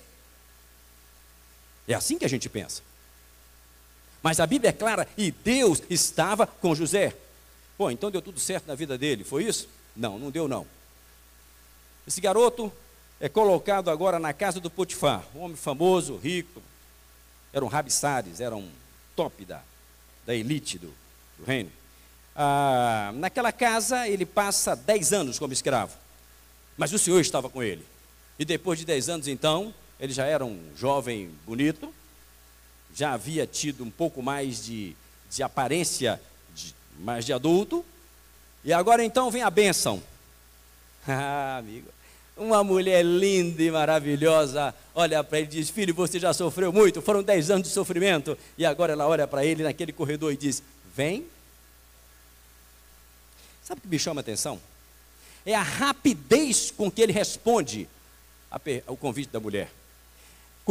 É 1.87 1.93
assim 1.93 2.17
que 2.17 2.25
a 2.25 2.29
gente 2.29 2.49
pensa. 2.49 2.83
Mas 4.21 4.39
a 4.39 4.45
Bíblia 4.45 4.69
é 4.69 4.73
clara 4.73 5.07
e 5.17 5.31
Deus 5.31 5.81
estava 5.89 6.45
com 6.45 6.75
José. 6.75 7.15
Pô, 7.77 7.89
então 7.89 8.11
deu 8.11 8.21
tudo 8.21 8.39
certo 8.39 8.67
na 8.67 8.75
vida 8.75 8.97
dele, 8.97 9.23
foi 9.23 9.43
isso? 9.45 9.67
Não, 9.95 10.19
não 10.19 10.29
deu 10.29 10.47
não. 10.47 10.65
Esse 12.07 12.21
garoto 12.21 12.71
é 13.19 13.27
colocado 13.27 13.89
agora 13.89 14.19
na 14.19 14.33
casa 14.33 14.59
do 14.59 14.69
Potifar, 14.69 15.23
um 15.35 15.41
homem 15.41 15.57
famoso, 15.57 16.17
rico, 16.17 16.61
era 17.53 17.63
um 17.63 17.67
Rabissares, 17.67 18.39
era 18.39 18.55
um 18.55 18.69
top 19.15 19.45
da, 19.45 19.61
da 20.25 20.35
elite 20.35 20.77
do, 20.77 20.93
do 21.37 21.45
reino. 21.45 21.71
Ah, 22.35 23.11
naquela 23.15 23.51
casa 23.51 24.07
ele 24.07 24.25
passa 24.25 24.75
10 24.75 25.13
anos 25.13 25.39
como 25.39 25.53
escravo, 25.53 25.95
mas 26.77 26.93
o 26.93 26.99
Senhor 26.99 27.19
estava 27.19 27.49
com 27.49 27.61
ele. 27.61 27.85
E 28.39 28.45
depois 28.45 28.79
de 28.79 28.85
10 28.85 29.09
anos, 29.09 29.27
então, 29.27 29.73
ele 29.99 30.13
já 30.13 30.25
era 30.25 30.43
um 30.43 30.59
jovem 30.75 31.29
bonito, 31.45 31.93
já 32.93 33.13
havia 33.13 33.47
tido 33.47 33.83
um 33.83 33.89
pouco 33.89 34.21
mais 34.21 34.65
de, 34.65 34.95
de 35.29 35.43
aparência 35.43 36.21
de, 36.53 36.73
mais 36.99 37.25
de 37.25 37.33
adulto, 37.33 37.85
e 38.63 38.71
agora 38.71 39.03
então 39.03 39.31
vem 39.31 39.43
a 39.43 39.49
bênção. 39.49 40.01
Ah, 41.07 41.57
amigo, 41.57 41.89
uma 42.37 42.63
mulher 42.63 43.03
linda 43.03 43.61
e 43.61 43.71
maravilhosa 43.71 44.73
olha 44.93 45.23
para 45.23 45.39
ele 45.39 45.47
e 45.47 45.49
diz: 45.49 45.69
Filho, 45.69 45.93
você 45.93 46.19
já 46.19 46.33
sofreu 46.33 46.71
muito, 46.71 47.01
foram 47.01 47.23
dez 47.23 47.49
anos 47.49 47.67
de 47.67 47.73
sofrimento. 47.73 48.37
E 48.57 48.65
agora 48.65 48.93
ela 48.93 49.07
olha 49.07 49.27
para 49.27 49.43
ele 49.45 49.63
naquele 49.63 49.91
corredor 49.91 50.31
e 50.31 50.37
diz: 50.37 50.61
Vem. 50.95 51.25
Sabe 53.63 53.79
o 53.79 53.81
que 53.81 53.87
me 53.87 53.99
chama 53.99 54.19
a 54.19 54.23
atenção? 54.23 54.59
É 55.45 55.55
a 55.55 55.61
rapidez 55.61 56.71
com 56.71 56.91
que 56.91 57.01
ele 57.01 57.11
responde 57.11 57.87
ao 58.85 58.95
convite 58.97 59.31
da 59.31 59.39
mulher. 59.39 59.71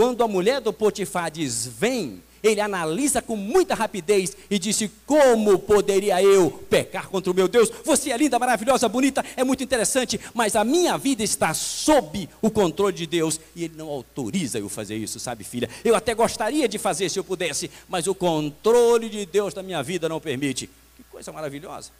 Quando 0.00 0.24
a 0.24 0.26
mulher 0.26 0.62
do 0.62 0.72
Potifar 0.72 1.30
diz: 1.30 1.66
Vem, 1.66 2.22
ele 2.42 2.58
analisa 2.58 3.20
com 3.20 3.36
muita 3.36 3.74
rapidez 3.74 4.34
e 4.50 4.58
disse: 4.58 4.90
Como 5.04 5.58
poderia 5.58 6.22
eu 6.22 6.50
pecar 6.70 7.10
contra 7.10 7.30
o 7.30 7.34
meu 7.34 7.46
Deus? 7.46 7.70
Você 7.84 8.10
é 8.10 8.16
linda, 8.16 8.38
maravilhosa, 8.38 8.88
bonita, 8.88 9.22
é 9.36 9.44
muito 9.44 9.62
interessante, 9.62 10.18
mas 10.32 10.56
a 10.56 10.64
minha 10.64 10.96
vida 10.96 11.22
está 11.22 11.52
sob 11.52 12.26
o 12.40 12.50
controle 12.50 12.96
de 12.96 13.06
Deus 13.06 13.38
e 13.54 13.64
Ele 13.64 13.74
não 13.76 13.88
autoriza 13.88 14.58
eu 14.58 14.70
fazer 14.70 14.96
isso, 14.96 15.20
sabe, 15.20 15.44
filha? 15.44 15.68
Eu 15.84 15.94
até 15.94 16.14
gostaria 16.14 16.66
de 16.66 16.78
fazer 16.78 17.10
se 17.10 17.18
eu 17.18 17.24
pudesse, 17.24 17.70
mas 17.86 18.06
o 18.06 18.14
controle 18.14 19.10
de 19.10 19.26
Deus 19.26 19.52
na 19.52 19.62
minha 19.62 19.82
vida 19.82 20.08
não 20.08 20.18
permite. 20.18 20.66
Que 20.96 21.02
coisa 21.10 21.30
maravilhosa. 21.30 21.90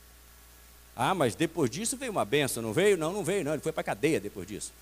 Ah, 0.97 1.15
mas 1.15 1.35
depois 1.35 1.71
disso 1.71 1.99
veio 1.99 2.13
uma 2.13 2.25
benção, 2.25 2.63
não 2.63 2.73
veio? 2.73 2.97
Não, 2.97 3.13
não 3.13 3.23
veio, 3.23 3.45
não. 3.45 3.53
Ele 3.53 3.63
foi 3.63 3.73
para 3.73 3.83
a 3.83 3.85
cadeia 3.85 4.19
depois 4.19 4.49
disso. 4.49 4.73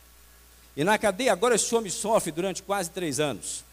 E 0.79 0.85
na 0.85 0.97
cadeia 0.97 1.33
agora 1.33 1.57
esse 1.57 1.75
homem 1.75 1.91
sofre 1.91 2.31
durante 2.31 2.63
quase 2.63 2.89
três 2.89 3.19
anos. 3.19 3.65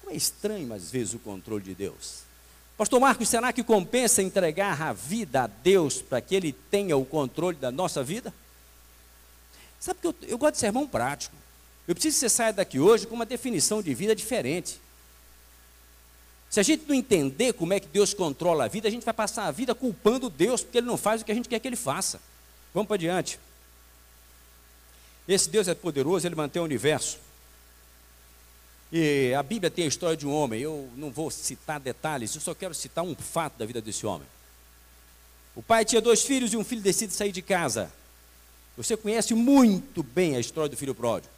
Como 0.00 0.14
é 0.14 0.16
estranho, 0.16 0.72
às 0.72 0.88
vezes, 0.88 1.14
o 1.14 1.18
controle 1.18 1.64
de 1.64 1.74
Deus. 1.74 2.20
Pastor 2.78 3.00
Marcos, 3.00 3.28
será 3.28 3.52
que 3.52 3.64
compensa 3.64 4.22
entregar 4.22 4.80
a 4.80 4.92
vida 4.92 5.42
a 5.42 5.46
Deus 5.48 6.00
para 6.00 6.20
que 6.20 6.36
Ele 6.36 6.52
tenha 6.52 6.96
o 6.96 7.04
controle 7.04 7.56
da 7.56 7.72
nossa 7.72 8.04
vida? 8.04 8.32
Sabe 9.80 9.98
que 10.00 10.06
eu, 10.06 10.14
eu 10.28 10.38
gosto 10.38 10.54
de 10.54 10.60
sermão 10.60 10.86
prático. 10.86 11.34
Eu 11.88 11.94
preciso 11.96 12.14
que 12.14 12.20
você 12.20 12.28
saia 12.28 12.52
daqui 12.52 12.78
hoje 12.78 13.04
com 13.04 13.16
uma 13.16 13.26
definição 13.26 13.82
de 13.82 13.92
vida 13.92 14.14
diferente. 14.14 14.80
Se 16.48 16.60
a 16.60 16.62
gente 16.62 16.84
não 16.86 16.94
entender 16.94 17.52
como 17.54 17.72
é 17.72 17.80
que 17.80 17.88
Deus 17.88 18.14
controla 18.14 18.66
a 18.66 18.68
vida, 18.68 18.86
a 18.86 18.90
gente 18.92 19.04
vai 19.04 19.14
passar 19.14 19.46
a 19.46 19.50
vida 19.50 19.74
culpando 19.74 20.30
Deus 20.30 20.62
porque 20.62 20.78
Ele 20.78 20.86
não 20.86 20.96
faz 20.96 21.20
o 21.20 21.24
que 21.24 21.32
a 21.32 21.34
gente 21.34 21.48
quer 21.48 21.58
que 21.58 21.66
Ele 21.66 21.74
faça. 21.74 22.20
Vamos 22.72 22.86
para 22.86 22.96
diante. 22.96 23.40
Esse 25.28 25.48
Deus 25.48 25.68
é 25.68 25.74
poderoso, 25.74 26.26
Ele 26.26 26.34
mantém 26.34 26.60
o 26.60 26.64
universo. 26.64 27.18
E 28.92 29.32
a 29.34 29.42
Bíblia 29.42 29.70
tem 29.70 29.84
a 29.84 29.88
história 29.88 30.16
de 30.16 30.26
um 30.26 30.32
homem, 30.32 30.60
eu 30.60 30.90
não 30.96 31.10
vou 31.10 31.30
citar 31.30 31.78
detalhes, 31.78 32.34
eu 32.34 32.40
só 32.40 32.54
quero 32.54 32.74
citar 32.74 33.04
um 33.04 33.14
fato 33.14 33.56
da 33.56 33.64
vida 33.64 33.80
desse 33.80 34.04
homem. 34.04 34.26
O 35.54 35.62
pai 35.62 35.84
tinha 35.84 36.00
dois 36.00 36.22
filhos 36.22 36.52
e 36.52 36.56
um 36.56 36.64
filho 36.64 36.80
decide 36.80 37.12
sair 37.12 37.32
de 37.32 37.42
casa. 37.42 37.90
Você 38.76 38.96
conhece 38.96 39.34
muito 39.34 40.02
bem 40.02 40.36
a 40.36 40.40
história 40.40 40.68
do 40.68 40.76
filho 40.76 40.94
pródigo. 40.94 41.32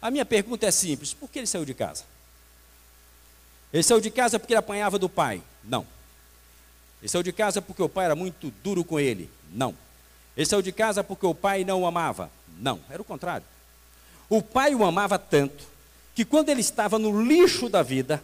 A 0.00 0.10
minha 0.10 0.24
pergunta 0.24 0.66
é 0.66 0.70
simples: 0.70 1.14
por 1.14 1.28
que 1.28 1.38
ele 1.38 1.46
saiu 1.46 1.64
de 1.64 1.74
casa? 1.74 2.04
Ele 3.72 3.82
saiu 3.82 4.00
de 4.00 4.10
casa 4.10 4.38
porque 4.38 4.52
ele 4.52 4.58
apanhava 4.58 4.98
do 4.98 5.08
pai? 5.08 5.42
Não. 5.64 5.86
Ele 7.00 7.08
saiu 7.08 7.22
de 7.22 7.32
casa 7.32 7.62
porque 7.62 7.82
o 7.82 7.88
pai 7.88 8.04
era 8.04 8.14
muito 8.14 8.52
duro 8.62 8.84
com 8.84 9.00
ele? 9.00 9.30
Não. 9.52 9.74
Ele 10.36 10.46
saiu 10.46 10.62
de 10.62 10.72
casa 10.72 11.02
porque 11.02 11.26
o 11.26 11.34
pai 11.34 11.64
não 11.64 11.82
o 11.82 11.86
amava? 11.86 12.30
Não, 12.62 12.78
era 12.88 13.02
o 13.02 13.04
contrário. 13.04 13.44
O 14.30 14.40
pai 14.40 14.74
o 14.74 14.84
amava 14.84 15.18
tanto 15.18 15.64
que 16.14 16.24
quando 16.24 16.48
ele 16.48 16.60
estava 16.60 16.98
no 16.98 17.22
lixo 17.22 17.68
da 17.68 17.82
vida, 17.82 18.22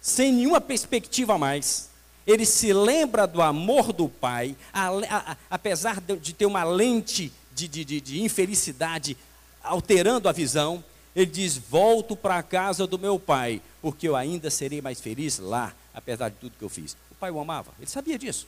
sem 0.00 0.32
nenhuma 0.32 0.60
perspectiva 0.60 1.38
mais, 1.38 1.88
ele 2.26 2.44
se 2.44 2.72
lembra 2.72 3.26
do 3.26 3.40
amor 3.40 3.92
do 3.92 4.08
pai, 4.08 4.54
a, 4.72 4.88
a, 4.88 5.32
a, 5.32 5.36
apesar 5.50 6.00
de, 6.00 6.16
de, 6.16 6.34
ter 6.34 6.44
uma 6.46 6.62
lente 6.62 7.32
de, 7.52 7.66
de, 7.66 8.00
de 8.00 8.22
infelicidade 8.22 9.16
alterando 9.62 10.28
a 10.28 10.32
visão, 10.32 10.84
ele 11.16 11.26
diz: 11.26 11.56
Volto 11.56 12.14
para 12.14 12.36
a 12.36 12.42
casa 12.42 12.86
do 12.86 12.98
meu 12.98 13.18
pai, 13.18 13.62
porque 13.80 14.06
eu 14.06 14.14
ainda 14.14 14.50
serei 14.50 14.82
mais 14.82 15.00
feliz 15.00 15.38
lá, 15.38 15.72
apesar 15.94 16.28
de 16.28 16.36
tudo 16.36 16.56
que 16.58 16.64
eu 16.64 16.68
fiz. 16.68 16.96
O 17.10 17.14
pai 17.14 17.30
o 17.30 17.40
amava, 17.40 17.72
ele 17.78 17.88
sabia 17.88 18.18
disso. 18.18 18.46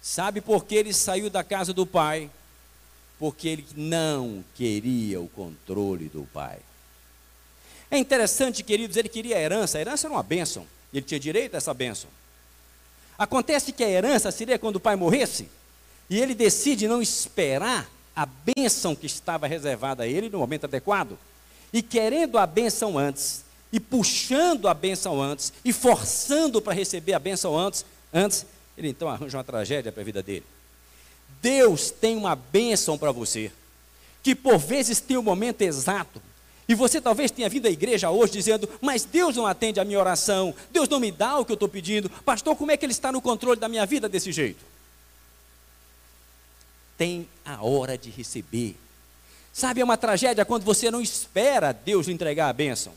Sabe 0.00 0.40
por 0.40 0.64
que 0.64 0.76
ele 0.76 0.94
saiu 0.94 1.28
da 1.28 1.42
casa 1.44 1.74
do 1.74 1.84
pai? 1.84 2.30
Porque 3.20 3.46
ele 3.46 3.66
não 3.76 4.44
queria 4.56 5.20
o 5.20 5.28
controle 5.28 6.08
do 6.08 6.26
pai. 6.32 6.58
É 7.90 7.98
interessante, 7.98 8.62
queridos, 8.62 8.96
ele 8.96 9.08
queria 9.08 9.36
a 9.36 9.40
herança. 9.40 9.78
A 9.78 9.80
herança 9.80 10.08
era 10.08 10.14
uma 10.14 10.22
bênção. 10.22 10.66
Ele 10.92 11.04
tinha 11.04 11.20
direito 11.20 11.54
a 11.54 11.58
essa 11.58 11.72
bênção. 11.72 12.10
Acontece 13.18 13.72
que 13.72 13.84
a 13.84 13.88
herança 13.88 14.30
seria 14.30 14.58
quando 14.58 14.76
o 14.76 14.80
pai 14.80 14.96
morresse. 14.96 15.48
E 16.08 16.18
ele 16.18 16.34
decide 16.34 16.88
não 16.88 17.02
esperar 17.02 17.88
a 18.16 18.26
bênção 18.26 18.96
que 18.96 19.06
estava 19.06 19.46
reservada 19.46 20.04
a 20.04 20.06
ele 20.06 20.30
no 20.30 20.38
momento 20.38 20.64
adequado. 20.64 21.18
E 21.72 21.82
querendo 21.82 22.38
a 22.38 22.46
bênção 22.46 22.98
antes, 22.98 23.44
e 23.72 23.78
puxando 23.78 24.66
a 24.66 24.74
bênção 24.74 25.20
antes, 25.20 25.52
e 25.64 25.72
forçando 25.72 26.60
para 26.60 26.72
receber 26.72 27.12
a 27.12 27.18
bênção 27.18 27.56
antes, 27.56 27.84
antes, 28.12 28.46
ele 28.76 28.88
então 28.88 29.08
arranja 29.08 29.36
uma 29.36 29.44
tragédia 29.44 29.92
para 29.92 30.00
a 30.00 30.04
vida 30.04 30.22
dele. 30.22 30.44
Deus 31.42 31.90
tem 31.90 32.16
uma 32.16 32.34
bênção 32.34 32.98
para 32.98 33.12
você, 33.12 33.50
que 34.22 34.34
por 34.34 34.58
vezes 34.58 35.00
tem 35.00 35.16
o 35.16 35.22
momento 35.22 35.62
exato, 35.62 36.20
e 36.68 36.74
você 36.74 37.00
talvez 37.00 37.30
tenha 37.30 37.48
vindo 37.48 37.66
à 37.66 37.70
igreja 37.70 38.10
hoje 38.10 38.32
dizendo, 38.32 38.68
mas 38.80 39.04
Deus 39.04 39.34
não 39.34 39.46
atende 39.46 39.80
a 39.80 39.84
minha 39.84 39.98
oração, 39.98 40.54
Deus 40.70 40.88
não 40.88 41.00
me 41.00 41.10
dá 41.10 41.38
o 41.38 41.44
que 41.44 41.50
eu 41.50 41.54
estou 41.54 41.68
pedindo, 41.68 42.08
pastor, 42.08 42.54
como 42.54 42.70
é 42.70 42.76
que 42.76 42.84
Ele 42.84 42.92
está 42.92 43.10
no 43.10 43.20
controle 43.20 43.58
da 43.58 43.68
minha 43.68 43.84
vida 43.84 44.08
desse 44.08 44.30
jeito? 44.30 44.64
Tem 46.96 47.26
a 47.44 47.64
hora 47.64 47.98
de 47.98 48.10
receber. 48.10 48.76
Sabe, 49.52 49.80
é 49.80 49.84
uma 49.84 49.96
tragédia 49.96 50.44
quando 50.44 50.62
você 50.62 50.90
não 50.90 51.00
espera 51.00 51.72
Deus 51.72 52.06
lhe 52.06 52.12
entregar 52.12 52.48
a 52.48 52.52
bênção. 52.52 52.92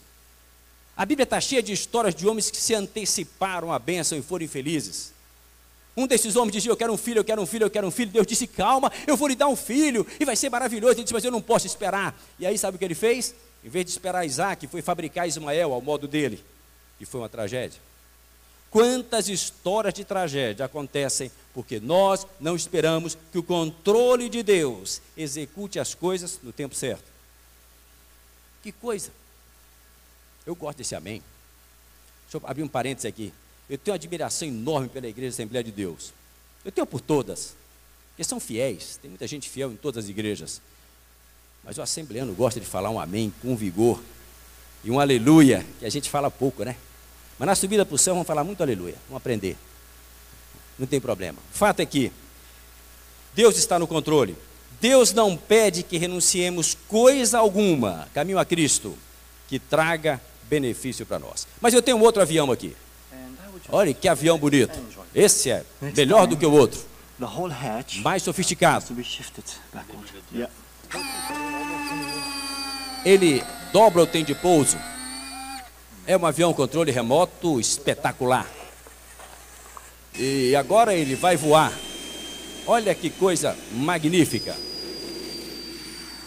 A 0.96 1.06
Bíblia 1.06 1.24
está 1.24 1.42
cheia 1.42 1.64
de 1.64 1.74
histórias 1.74 2.14
de 2.14 2.28
homens 2.28 2.52
que 2.52 2.58
se 2.58 2.76
anteciparam 2.76 3.72
à 3.72 3.80
bênção 3.80 4.18
e 4.18 4.22
foram 4.22 4.46
infelizes. 4.46 5.12
Um 5.96 6.08
desses 6.08 6.36
homens 6.36 6.54
dizia: 6.54 6.72
Eu 6.72 6.78
quero 6.78 6.92
um 6.92 6.98
filho, 6.98 7.20
eu 7.20 7.24
quero 7.24 7.42
um 7.42 7.46
filho, 7.46 7.66
eu 7.66 7.70
quero 7.70 7.88
um 7.88 7.92
filho. 7.92 8.12
Deus 8.12 8.26
disse: 8.26 8.48
Calma, 8.48 8.92
eu 9.06 9.16
vou 9.16 9.28
lhe 9.28 9.36
dar 9.36 9.48
um 9.48 9.56
filho 9.56 10.06
e 10.20 10.26
vai 10.26 10.36
ser 10.36 10.50
maravilhoso. 10.50 10.94
Ele 10.94 11.04
disse: 11.04 11.14
Mas 11.14 11.24
eu 11.24 11.32
não 11.32 11.42
posso 11.42 11.68
esperar. 11.68 12.20
E 12.40 12.46
aí, 12.46 12.58
sabe 12.58 12.76
o 12.76 12.80
que 12.80 12.86
ele 12.86 12.96
fez? 12.96 13.36
Em 13.64 13.70
vez 13.70 13.86
de 13.86 13.92
esperar 13.92 14.26
Isaac, 14.26 14.68
foi 14.68 14.82
fabricar 14.82 15.28
Ismael 15.28 15.74
ao 15.74 15.82
modo 15.82 16.08
dele. 16.08 16.44
E 17.00 17.06
foi 17.06 17.22
uma 17.22 17.30
tragédia. 17.30 17.80
Quantas 18.70 19.30
histórias 19.30 19.94
de 19.94 20.04
tragédia 20.04 20.66
acontecem 20.66 21.32
porque 21.54 21.80
nós 21.80 22.26
não 22.40 22.56
esperamos 22.56 23.16
que 23.32 23.38
o 23.38 23.44
controle 23.44 24.28
de 24.28 24.42
Deus 24.42 25.00
execute 25.16 25.80
as 25.80 25.94
coisas 25.94 26.40
no 26.42 26.52
tempo 26.52 26.74
certo? 26.74 27.06
Que 28.64 28.72
coisa! 28.72 29.12
Eu 30.44 30.56
gosto 30.56 30.80
desse 30.80 30.96
amém. 30.96 31.22
Deixa 32.24 32.38
eu 32.38 32.50
abrir 32.50 32.64
um 32.64 32.68
parênteses 32.68 33.06
aqui. 33.06 33.32
Eu 33.70 33.78
tenho 33.78 33.94
uma 33.94 33.96
admiração 33.96 34.48
enorme 34.48 34.90
pela 34.90 35.08
Igreja 35.08 35.30
Assembleia 35.30 35.64
de 35.64 35.72
Deus. 35.72 36.14
Eu 36.66 36.72
tenho 36.72 36.86
por 36.86 37.02
todas, 37.02 37.56
porque 38.10 38.24
são 38.24 38.40
fiéis. 38.40 38.98
Tem 39.02 39.10
muita 39.10 39.28
gente 39.28 39.50
fiel 39.50 39.72
em 39.72 39.76
todas 39.76 40.06
as 40.06 40.10
igrejas. 40.10 40.62
Mas 41.64 41.78
o 41.78 41.82
assembleano 41.82 42.34
gosta 42.34 42.60
de 42.60 42.66
falar 42.66 42.90
um 42.90 43.00
amém 43.00 43.34
com 43.42 43.56
vigor 43.56 44.02
e 44.84 44.92
um 44.92 45.00
aleluia, 45.00 45.66
que 45.80 45.86
a 45.86 45.90
gente 45.90 46.10
fala 46.10 46.30
pouco, 46.30 46.64
né? 46.64 46.76
Mas 47.40 47.48
na 47.48 47.56
subida 47.56 47.86
para 47.86 47.96
o 47.96 47.98
céu 47.98 48.14
vamos 48.14 48.28
falar 48.28 48.44
muito 48.44 48.62
aleluia, 48.62 48.96
vamos 49.08 49.18
aprender. 49.18 49.56
Não 50.78 50.86
tem 50.86 51.00
problema. 51.00 51.40
O 51.54 51.58
fato 51.58 51.80
é 51.80 51.86
que 51.86 52.12
Deus 53.34 53.58
está 53.58 53.80
no 53.80 53.88
controle. 53.88 54.36
Deus 54.82 55.14
não 55.14 55.38
pede 55.38 55.84
que 55.84 55.98
renunciemos 55.98 56.78
coisa 56.90 57.40
alguma, 57.40 58.10
caminho 58.14 58.38
a 58.38 58.44
Cristo, 58.44 58.98
que 59.48 59.58
traga 59.58 60.22
benefício 60.50 61.06
para 61.06 61.20
nós. 61.20 61.48
Mas 61.62 61.74
eu 61.74 61.82
tenho 61.82 61.98
um 61.98 62.02
outro 62.02 62.22
avião 62.22 62.52
aqui. 62.52 62.76
Olha 63.70 63.94
que 63.94 64.08
avião 64.08 64.38
bonito. 64.38 64.80
Esse 65.14 65.52
é 65.52 65.66
melhor 65.96 66.28
do 66.28 66.38
que 66.38 66.46
o 66.46 66.52
outro. 66.52 66.80
Mais 68.00 68.24
sofisticado. 68.24 68.86
Ele 73.06 73.44
dobra 73.72 74.02
o 74.02 74.08
tempo 74.08 74.28
de 74.28 74.36
pouso. 74.36 74.78
É 76.06 76.18
um 76.18 76.26
avião 76.26 76.54
controle 76.54 76.92
remoto 76.92 77.60
espetacular. 77.60 78.48
E 80.18 80.56
agora 80.56 80.94
ele 80.94 81.16
vai 81.16 81.36
voar. 81.36 81.72
Olha 82.68 82.94
que 82.94 83.10
coisa 83.10 83.58
magnífica. 83.72 84.56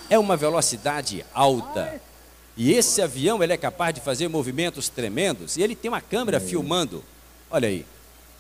É 0.09 0.19
uma 0.19 0.37
velocidade 0.37 1.25
alta. 1.35 2.01
E 2.57 2.73
esse 2.73 3.03
avião 3.03 3.43
ele 3.43 3.53
é 3.53 3.57
capaz 3.57 3.95
de 3.95 4.01
fazer 4.01 4.29
movimentos 4.29 4.89
tremendos. 4.89 5.57
E 5.57 5.63
ele 5.63 5.77
tem 5.77 5.91
uma 5.91 6.01
câmera 6.01 6.41
filmando. 6.41 7.05
Olha 7.51 7.69
aí. 7.69 7.85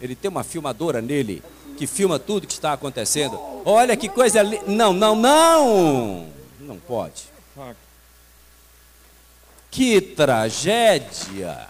Ele 0.00 0.14
tem 0.14 0.30
uma 0.30 0.44
filmadora 0.44 1.00
nele 1.00 1.42
que 1.76 1.86
filma 1.86 2.18
tudo 2.18 2.46
que 2.46 2.52
está 2.52 2.72
acontecendo. 2.72 3.38
Olha 3.64 3.96
que 3.96 4.08
coisa 4.08 4.42
linda. 4.42 4.64
Não, 4.66 4.92
não, 4.92 5.14
não! 5.14 6.28
Não 6.60 6.78
pode. 6.78 7.24
Que 9.70 10.00
tragédia! 10.00 11.68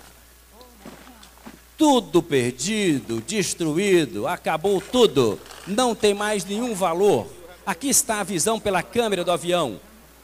Tudo 1.77 2.23
perdido, 2.23 3.21
destruído, 3.21 4.27
acabou 4.27 4.81
tudo. 4.81 5.39
Não 5.67 5.95
tem 5.95 6.15
mais 6.15 6.45
nenhum 6.45 6.75
valor. 6.75 7.27
Aqui 7.67 7.89
está 7.89 8.21
a 8.21 8.25
visão 8.25 8.59
pela 8.59 8.83
câmera 8.83 9.23
do 9.23 9.31
avião. 9.31 9.79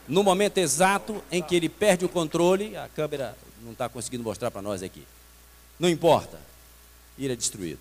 No 0.09 0.23
momento 0.23 0.59
exato 0.59 1.23
em 1.31 1.43
que 1.43 1.55
ele 1.55 1.69
perde 1.69 2.05
o 2.05 2.09
controle, 2.09 2.77
a 2.77 2.89
câmera 2.89 3.37
não 3.63 3.73
está 3.73 3.89
conseguindo 3.89 4.25
mostrar 4.25 4.51
para 4.51 4.63
nós 4.63 4.83
aqui. 4.83 5.05
Não 5.79 5.89
importa, 5.89 6.39
ele 7.19 7.33
é 7.33 7.37
destruído. 7.37 7.81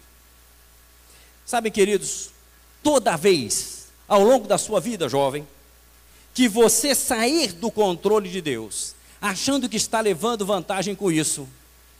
Sabem, 1.45 1.71
queridos, 1.71 2.29
toda 2.83 3.17
vez 3.17 3.87
ao 4.07 4.23
longo 4.23 4.47
da 4.47 4.57
sua 4.57 4.79
vida, 4.79 5.07
jovem, 5.07 5.47
que 6.33 6.47
você 6.47 6.93
sair 6.93 7.53
do 7.53 7.71
controle 7.71 8.29
de 8.29 8.41
Deus, 8.41 8.95
achando 9.21 9.69
que 9.69 9.77
está 9.77 10.01
levando 10.01 10.45
vantagem 10.45 10.95
com 10.95 11.11
isso, 11.11 11.47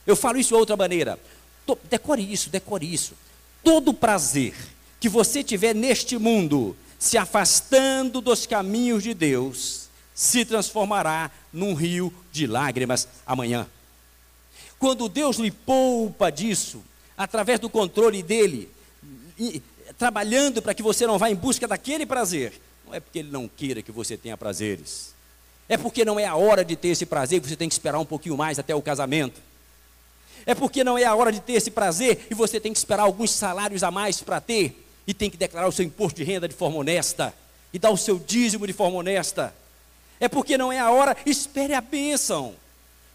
eu 0.06 0.16
falo 0.16 0.38
isso 0.38 0.48
de 0.48 0.54
outra 0.54 0.76
maneira. 0.76 1.18
Decore 1.88 2.32
isso, 2.32 2.50
decore 2.50 2.92
isso. 2.92 3.14
Todo 3.62 3.94
prazer 3.94 4.54
que 5.00 5.08
você 5.08 5.42
tiver 5.42 5.74
neste 5.74 6.18
mundo, 6.18 6.76
se 6.98 7.16
afastando 7.16 8.20
dos 8.20 8.46
caminhos 8.46 9.02
de 9.02 9.14
Deus, 9.14 9.88
se 10.14 10.44
transformará 10.44 11.30
num 11.52 11.74
rio 11.74 12.12
de 12.30 12.46
lágrimas 12.46 13.08
amanhã. 13.26 13.66
Quando 14.78 15.08
Deus 15.08 15.36
lhe 15.36 15.50
poupa 15.50 16.30
disso, 16.30 16.82
através 17.16 17.60
do 17.60 17.68
controle 17.68 18.22
dele, 18.22 18.70
trabalhando 19.98 20.62
para 20.62 20.74
que 20.74 20.82
você 20.82 21.06
não 21.06 21.18
vá 21.18 21.30
em 21.30 21.34
busca 21.34 21.66
daquele 21.66 22.06
prazer, 22.06 22.52
não 22.86 22.94
é 22.94 23.00
porque 23.00 23.20
ele 23.20 23.30
não 23.30 23.48
queira 23.48 23.82
que 23.82 23.92
você 23.92 24.16
tenha 24.16 24.36
prazeres. 24.36 25.12
É 25.68 25.76
porque 25.76 26.04
não 26.04 26.18
é 26.18 26.26
a 26.26 26.36
hora 26.36 26.64
de 26.64 26.76
ter 26.76 26.88
esse 26.88 27.06
prazer 27.06 27.40
que 27.40 27.48
você 27.48 27.56
tem 27.56 27.68
que 27.68 27.74
esperar 27.74 27.98
um 27.98 28.04
pouquinho 28.04 28.36
mais 28.36 28.58
até 28.58 28.74
o 28.74 28.82
casamento. 28.82 29.40
É 30.44 30.54
porque 30.54 30.82
não 30.82 30.98
é 30.98 31.04
a 31.04 31.14
hora 31.14 31.30
de 31.30 31.40
ter 31.40 31.54
esse 31.54 31.70
prazer 31.70 32.26
e 32.30 32.34
você 32.34 32.58
tem 32.58 32.72
que 32.72 32.78
esperar 32.78 33.04
alguns 33.04 33.30
salários 33.30 33.82
a 33.82 33.90
mais 33.90 34.20
para 34.20 34.40
ter 34.40 34.84
e 35.06 35.14
tem 35.14 35.30
que 35.30 35.36
declarar 35.36 35.68
o 35.68 35.72
seu 35.72 35.84
imposto 35.84 36.16
de 36.16 36.24
renda 36.24 36.48
de 36.48 36.54
forma 36.54 36.78
honesta 36.78 37.32
e 37.72 37.78
dar 37.78 37.90
o 37.90 37.96
seu 37.96 38.18
dízimo 38.18 38.66
de 38.66 38.72
forma 38.72 38.98
honesta. 38.98 39.54
É 40.20 40.28
porque 40.28 40.58
não 40.58 40.72
é 40.72 40.78
a 40.78 40.90
hora, 40.90 41.16
espere 41.24 41.74
a 41.74 41.80
bênção. 41.80 42.54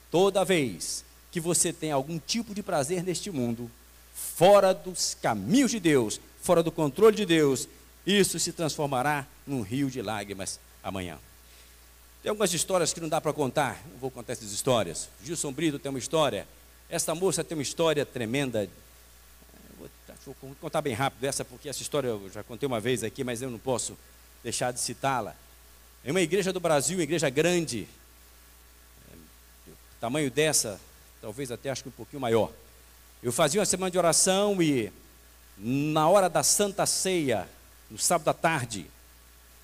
Toda 0.09 0.45
vez 0.45 1.03
que 1.31 1.39
você 1.39 1.71
tem 1.71 1.91
algum 1.91 2.17
tipo 2.17 2.55
de 2.55 2.63
prazer 2.63 3.03
neste 3.03 3.29
mundo, 3.29 3.69
fora 4.37 4.71
dos 4.71 5.17
caminhos 5.19 5.71
de 5.71 5.79
Deus, 5.79 6.21
fora 6.43 6.61
do 6.61 6.71
controle 6.71 7.15
de 7.15 7.25
Deus, 7.25 7.67
isso 8.05 8.37
se 8.37 8.53
transformará 8.53 9.25
num 9.47 9.63
rio 9.63 9.89
de 9.89 9.99
lágrimas 9.99 10.59
amanhã. 10.83 11.17
Tem 12.21 12.29
algumas 12.29 12.53
histórias 12.53 12.93
que 12.93 12.99
não 13.01 13.09
dá 13.09 13.19
para 13.19 13.33
contar, 13.33 13.81
não 13.91 13.97
vou 13.97 14.11
contar 14.11 14.33
essas 14.33 14.51
histórias. 14.51 15.09
Gilson 15.25 15.51
Brito 15.51 15.79
tem 15.79 15.89
uma 15.89 15.97
história, 15.97 16.47
essa 16.87 17.15
moça 17.15 17.43
tem 17.43 17.57
uma 17.57 17.63
história 17.63 18.05
tremenda. 18.05 18.69
Vou, 20.23 20.35
vou 20.39 20.55
contar 20.61 20.81
bem 20.81 20.93
rápido 20.93 21.23
essa, 21.23 21.43
porque 21.43 21.67
essa 21.67 21.81
história 21.81 22.09
eu 22.09 22.29
já 22.31 22.43
contei 22.43 22.67
uma 22.67 22.79
vez 22.79 23.03
aqui, 23.03 23.23
mas 23.23 23.41
eu 23.41 23.49
não 23.49 23.57
posso 23.57 23.97
deixar 24.43 24.71
de 24.71 24.79
citá-la. 24.79 25.35
É 26.05 26.11
uma 26.11 26.21
igreja 26.21 26.53
do 26.53 26.59
Brasil, 26.59 26.99
uma 26.99 27.03
igreja 27.03 27.27
grande, 27.27 27.87
é, 29.11 29.15
tamanho 29.99 30.29
dessa, 30.29 30.79
talvez 31.19 31.51
até 31.51 31.71
acho 31.71 31.81
que 31.81 31.89
um 31.89 31.93
pouquinho 31.93 32.21
maior. 32.21 32.51
Eu 33.21 33.31
fazia 33.31 33.59
uma 33.59 33.65
semana 33.65 33.89
de 33.89 33.97
oração 33.97 34.61
e 34.61 34.91
na 35.57 36.07
hora 36.07 36.29
da 36.29 36.43
Santa 36.43 36.85
Ceia, 36.85 37.49
no 37.89 37.97
sábado 37.97 38.29
à 38.29 38.33
tarde, 38.33 38.85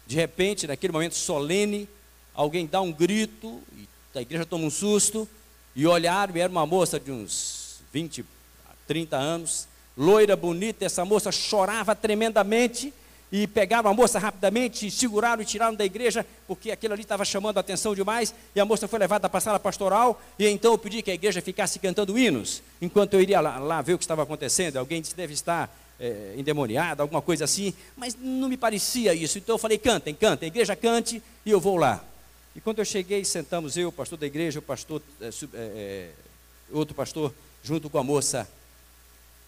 de 0.07 0.15
repente, 0.15 0.65
naquele 0.65 0.91
momento 0.91 1.13
solene, 1.13 1.87
alguém 2.33 2.65
dá 2.65 2.81
um 2.81 2.91
grito, 2.91 3.61
e 3.77 3.87
a 4.15 4.21
igreja 4.21 4.45
toma 4.45 4.65
um 4.65 4.71
susto, 4.71 5.29
e 5.75 5.85
olharam, 5.85 6.35
e 6.35 6.39
era 6.39 6.51
uma 6.51 6.65
moça 6.65 6.99
de 6.99 7.11
uns 7.11 7.79
20 7.93 8.25
a 8.67 8.73
30 8.87 9.17
anos, 9.17 9.67
loira, 9.95 10.35
bonita, 10.35 10.83
essa 10.83 11.05
moça 11.05 11.31
chorava 11.31 11.95
tremendamente, 11.95 12.91
e 13.33 13.47
pegaram 13.47 13.89
a 13.89 13.93
moça 13.95 14.19
rapidamente, 14.19 14.91
seguraram 14.91 15.41
e 15.41 15.45
tiraram 15.45 15.73
da 15.73 15.83
igreja, 15.83 16.23
porque 16.47 16.69
aquilo 16.69 16.93
ali 16.93 17.01
estava 17.01 17.25
chamando 17.25 17.57
a 17.57 17.61
atenção 17.61 17.95
demais, 17.95 18.31
e 18.55 18.59
a 18.59 18.65
moça 18.65 18.87
foi 18.87 18.99
levada 18.99 19.27
para 19.27 19.39
a 19.39 19.41
sala 19.41 19.59
pastoral, 19.59 20.21
e 20.37 20.47
então 20.47 20.73
eu 20.73 20.77
pedi 20.77 21.01
que 21.01 21.09
a 21.09 21.15
igreja 21.15 21.41
ficasse 21.41 21.79
cantando 21.79 22.15
hinos, 22.15 22.61
enquanto 22.79 23.15
eu 23.15 23.21
iria 23.21 23.41
lá, 23.41 23.57
lá 23.57 23.81
ver 23.81 23.95
o 23.95 23.97
que 23.97 24.03
estava 24.03 24.21
acontecendo. 24.21 24.77
Alguém 24.77 25.01
disse, 25.01 25.15
deve 25.15 25.33
estar 25.33 25.67
é, 25.99 26.35
endemoniada, 26.37 27.01
alguma 27.01 27.23
coisa 27.23 27.45
assim, 27.45 27.73
mas 27.97 28.15
não 28.15 28.47
me 28.47 28.55
parecia 28.55 29.15
isso. 29.15 29.39
Então 29.39 29.55
eu 29.55 29.59
falei: 29.59 29.79
cantem, 29.79 30.13
cantem, 30.13 30.45
a 30.45 30.51
igreja 30.51 30.75
cante 30.75 31.19
e 31.43 31.49
eu 31.49 31.59
vou 31.59 31.77
lá. 31.77 32.05
E 32.55 32.61
quando 32.61 32.77
eu 32.79 32.85
cheguei, 32.85 33.25
sentamos 33.25 33.75
eu, 33.77 33.89
o 33.89 33.91
pastor 33.91 34.19
da 34.19 34.27
igreja, 34.27 34.59
o 34.59 34.61
pastor, 34.61 35.01
é, 35.19 35.29
é, 35.55 36.09
outro 36.71 36.93
pastor, 36.93 37.33
junto 37.63 37.89
com 37.89 37.97
a 37.97 38.03
moça. 38.03 38.47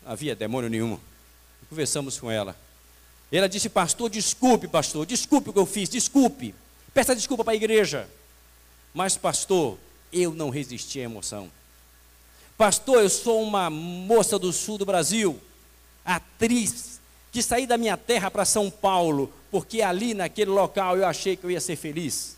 Não 0.03 0.11
havia 0.11 0.35
demônio 0.35 0.71
nenhum. 0.71 0.97
Conversamos 1.69 2.19
com 2.19 2.31
ela. 2.31 2.55
Ela 3.31 3.49
disse: 3.49 3.69
Pastor, 3.69 4.09
desculpe, 4.09 4.67
pastor, 4.67 5.05
desculpe 5.05 5.49
o 5.49 5.53
que 5.53 5.59
eu 5.59 5.65
fiz, 5.65 5.89
desculpe. 5.89 6.53
Peça 6.93 7.15
desculpa 7.15 7.43
para 7.43 7.53
a 7.53 7.57
igreja. 7.57 8.07
Mas, 8.93 9.17
pastor, 9.17 9.77
eu 10.11 10.33
não 10.33 10.49
resisti 10.49 10.99
à 10.99 11.03
emoção. 11.03 11.51
Pastor, 12.57 13.01
eu 13.01 13.09
sou 13.09 13.43
uma 13.43 13.69
moça 13.69 14.39
do 14.39 14.53
sul 14.53 14.77
do 14.77 14.85
Brasil, 14.85 15.37
atriz, 16.05 17.01
que 17.31 17.41
saí 17.41 17.67
da 17.67 17.77
minha 17.77 17.97
terra 17.97 18.31
para 18.31 18.45
São 18.45 18.71
Paulo, 18.71 19.31
porque 19.51 19.81
ali 19.81 20.13
naquele 20.13 20.51
local 20.51 20.95
eu 20.95 21.05
achei 21.05 21.35
que 21.35 21.43
eu 21.43 21.51
ia 21.51 21.59
ser 21.59 21.75
feliz. 21.75 22.37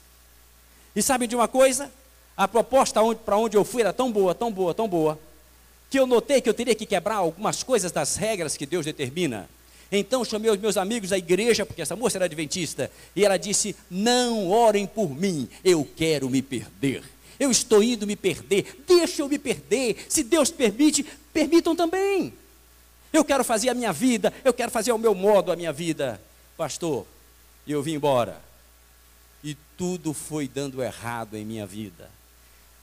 E 0.96 1.04
sabe 1.04 1.28
de 1.28 1.36
uma 1.36 1.48
coisa? 1.48 1.92
A 2.36 2.48
proposta 2.48 3.00
para 3.24 3.38
onde 3.38 3.56
eu 3.56 3.64
fui 3.64 3.82
era 3.82 3.94
tão 3.94 4.12
boa, 4.12 4.34
tão 4.34 4.52
boa, 4.52 4.74
tão 4.74 4.88
boa, 4.88 5.20
que 5.92 6.00
eu 6.00 6.08
notei 6.08 6.42
que 6.42 6.50
eu 6.50 6.54
teria 6.54 6.74
que 6.74 6.88
quebrar 6.88 7.18
algumas 7.18 7.62
coisas 7.62 7.92
das 7.92 8.16
regras 8.16 8.58
que 8.58 8.66
Deus 8.66 8.86
determina. 8.86 9.48
Então 9.92 10.26
chamei 10.26 10.52
os 10.52 10.60
meus 10.60 10.78
amigos 10.78 11.10
da 11.10 11.18
igreja, 11.18 11.66
porque 11.66 11.82
essa 11.82 11.96
moça 11.96 12.18
era 12.18 12.26
adventista, 12.26 12.92
e 13.16 13.24
ela 13.24 13.38
disse: 13.38 13.76
Não 13.90 14.50
orem 14.50 14.86
por 14.86 15.10
mim, 15.10 15.48
eu 15.64 15.88
quero 15.96 16.30
me 16.30 16.42
perder. 16.42 17.04
Eu 17.40 17.52
estou 17.52 17.84
indo 17.84 18.08
me 18.08 18.16
perder, 18.16 18.84
deixa 18.88 19.22
eu 19.22 19.30
me 19.30 19.38
perder. 19.38 20.06
Se 20.10 20.24
Deus 20.24 20.50
permite, 20.50 21.06
permitam 21.32 21.76
também. 21.76 22.34
Eu 23.14 23.24
quero 23.24 23.44
fazer 23.44 23.70
a 23.70 23.74
minha 23.74 23.94
vida, 23.94 24.34
eu 24.44 24.54
quero 24.54 24.72
fazer 24.72 24.92
ao 24.92 24.98
meu 24.98 25.14
modo 25.16 25.52
a 25.52 25.56
minha 25.56 25.72
vida. 25.72 26.20
Pastor, 26.58 27.06
eu 27.68 27.82
vim 27.82 27.94
embora. 27.94 28.42
E 29.44 29.56
tudo 29.78 30.14
foi 30.14 30.48
dando 30.48 30.84
errado 30.84 31.38
em 31.38 31.46
minha 31.46 31.66
vida. 31.66 32.10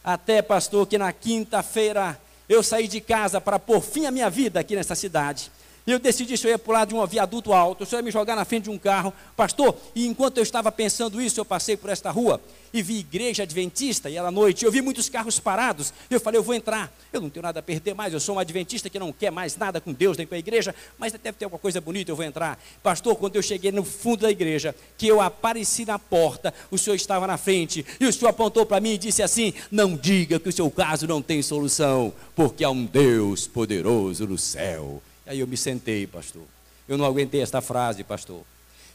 Até, 0.03 0.40
pastor, 0.40 0.87
que 0.87 0.97
na 0.97 1.12
quinta-feira 1.12 2.19
eu 2.49 2.62
saí 2.62 2.87
de 2.87 3.01
casa 3.01 3.40
para 3.40 3.59
pôr 3.59 3.81
fim 3.81 4.07
à 4.07 4.11
minha 4.11 4.31
vida 4.31 4.61
aqui 4.61 4.77
nessa 4.77 4.95
cidade. 4.95 5.51
E 5.87 5.92
eu 5.92 5.99
decidi 5.99 6.37
se 6.38 6.47
eu 6.47 6.51
ia 6.51 6.59
pular 6.59 6.87
de 6.87 6.94
um 6.94 7.07
viaduto 7.07 7.53
alto, 7.53 7.85
se 7.85 7.94
eu 7.94 7.99
ia 7.99 8.03
me 8.03 8.11
jogar 8.11 8.35
na 8.35 8.44
frente 8.47 8.64
de 8.64 8.70
um 8.70 8.79
carro. 8.79 9.12
Pastor, 9.37 9.77
e 9.94 10.07
enquanto 10.07 10.38
eu 10.38 10.42
estava 10.42 10.73
pensando 10.73 11.20
isso, 11.20 11.38
eu 11.38 11.44
passei 11.44 11.77
por 11.77 11.90
esta 11.90 12.11
rua 12.11 12.40
e 12.73 12.83
vi 12.83 12.99
igreja 12.99 13.44
adventista, 13.44 14.11
e 14.11 14.16
era 14.16 14.31
noite, 14.33 14.64
eu 14.64 14.73
vi 14.73 14.81
muitos 14.81 15.09
carros 15.11 15.38
parados. 15.38 15.92
Eu 16.11 16.18
falei, 16.18 16.38
eu 16.38 16.42
vou 16.42 16.55
entrar. 16.55 16.92
Eu 17.12 17.20
não 17.20 17.29
tenho 17.31 17.42
nada 17.42 17.61
a 17.61 17.62
perder 17.62 17.94
mais, 17.94 18.12
eu 18.12 18.18
sou 18.18 18.37
um 18.37 18.38
adventista 18.38 18.88
que 18.88 18.99
não 18.99 19.12
quer 19.12 19.31
mais 19.31 19.57
nada 19.57 19.81
com 19.81 19.92
Deus 19.92 20.16
nem 20.16 20.27
com 20.27 20.35
a 20.35 20.38
igreja, 20.38 20.75
mas 20.99 21.12
deve 21.12 21.38
ter 21.38 21.44
alguma 21.44 21.61
coisa 21.61 21.81
bonita, 21.81 22.11
eu 22.11 22.16
vou 22.16 22.25
entrar. 22.25 22.59
Pastor, 22.83 23.14
quando 23.14 23.37
eu 23.37 23.42
cheguei 23.42 23.70
no 23.70 23.85
fundo 23.85 24.23
da 24.23 24.31
igreja, 24.31 24.75
que 24.97 25.07
eu 25.07 25.20
apareci 25.20 25.85
na 25.85 25.99
porta, 25.99 26.53
o 26.70 26.79
senhor 26.79 26.97
estava 26.97 27.27
na 27.27 27.37
frente, 27.37 27.85
e 28.01 28.07
o 28.07 28.12
senhor 28.12 28.31
apontou 28.31 28.66
para 28.66 28.81
mim 28.81 28.94
e 28.94 28.99
disse 28.99 29.23
assim: 29.23 29.53
Não 29.70 29.94
diga 29.94 30.40
que 30.40 30.49
o 30.49 30.53
seu 30.53 30.68
caso 30.70 31.07
não 31.07 31.23
tem 31.23 31.42
solução, 31.42 32.12
porque 32.35 32.64
há 32.64 32.70
um 32.70 32.87
Deus 32.87 33.47
poderoso 33.47 34.27
no 34.27 34.38
céu 34.38 35.01
Aí 35.26 35.40
eu 35.40 35.46
me 35.46 35.56
sentei, 35.56 36.06
pastor. 36.06 36.42
Eu 36.88 36.98
não 36.98 37.04
aguentei 37.04 37.40
esta 37.40 37.60
frase, 37.60 38.04
pastor. 38.04 38.42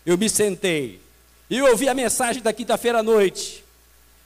Eu 0.06 0.18
me 0.18 0.30
sentei 0.30 1.02
e 1.50 1.62
ouvi 1.62 1.90
a 1.90 1.94
mensagem 1.94 2.42
da 2.42 2.54
quinta-feira 2.54 3.00
à 3.00 3.04
noite. 3.04 3.64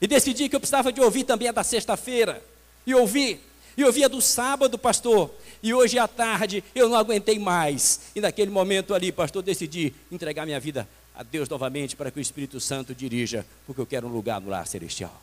E 0.02 0.08
decidi 0.08 0.50
que 0.50 0.56
eu 0.56 0.60
precisava 0.60 0.92
de 0.92 1.00
ouvir 1.00 1.24
também 1.24 1.48
a 1.48 1.52
da 1.54 1.64
sexta-feira. 1.64 2.44
E 2.86 2.94
ouvi. 2.94 3.40
E 3.78 3.84
ouvi 3.84 4.04
a 4.04 4.08
do 4.10 4.22
sábado, 4.22 4.78
pastor. 4.78 5.34
E 5.62 5.74
hoje 5.74 5.98
à 5.98 6.08
tarde 6.08 6.62
eu 6.76 6.90
não 6.90 6.98
aguentei 6.98 7.40
mais. 7.40 8.02
E 8.14 8.20
naquele 8.20 8.52
momento 8.52 8.94
ali, 8.94 9.12
pastor, 9.12 9.42
decidi 9.42 9.94
entregar 10.12 10.46
minha 10.46 10.60
vida 10.60 10.88
a 11.16 11.24
Deus 11.24 11.48
novamente 11.48 11.96
para 11.96 12.12
que 12.12 12.20
o 12.20 12.22
Espírito 12.22 12.60
Santo 12.60 12.94
dirija, 12.94 13.46
porque 13.66 13.80
eu 13.80 13.86
quero 13.86 14.08
um 14.08 14.12
lugar 14.12 14.42
no 14.42 14.50
lar 14.50 14.68
celestial. 14.68 15.22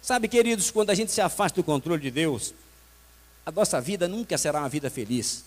Sabe, 0.00 0.28
queridos, 0.28 0.70
quando 0.70 0.88
a 0.88 0.94
gente 0.94 1.12
se 1.12 1.20
afasta 1.20 1.60
do 1.60 1.64
controle 1.64 2.00
de 2.00 2.10
Deus, 2.10 2.54
a 3.44 3.52
nossa 3.52 3.80
vida 3.80 4.08
nunca 4.08 4.38
será 4.38 4.60
uma 4.60 4.68
vida 4.68 4.88
feliz 4.88 5.44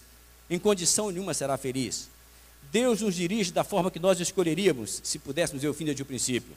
em 0.54 0.60
condição 0.60 1.10
nenhuma 1.12 1.34
será 1.34 1.58
feliz. 1.58 2.10
Deus 2.72 3.02
nos 3.02 3.16
dirige 3.16 3.52
da 3.52 3.64
forma 3.64 3.92
que 3.92 4.00
nós 4.00 4.20
escolheríamos, 4.20 5.02
se 5.04 5.20
pudéssemos 5.20 5.62
ver 5.62 5.70
o 5.70 5.74
fim 5.74 5.86
desde 5.86 6.02
o 6.02 6.06
princípio. 6.06 6.56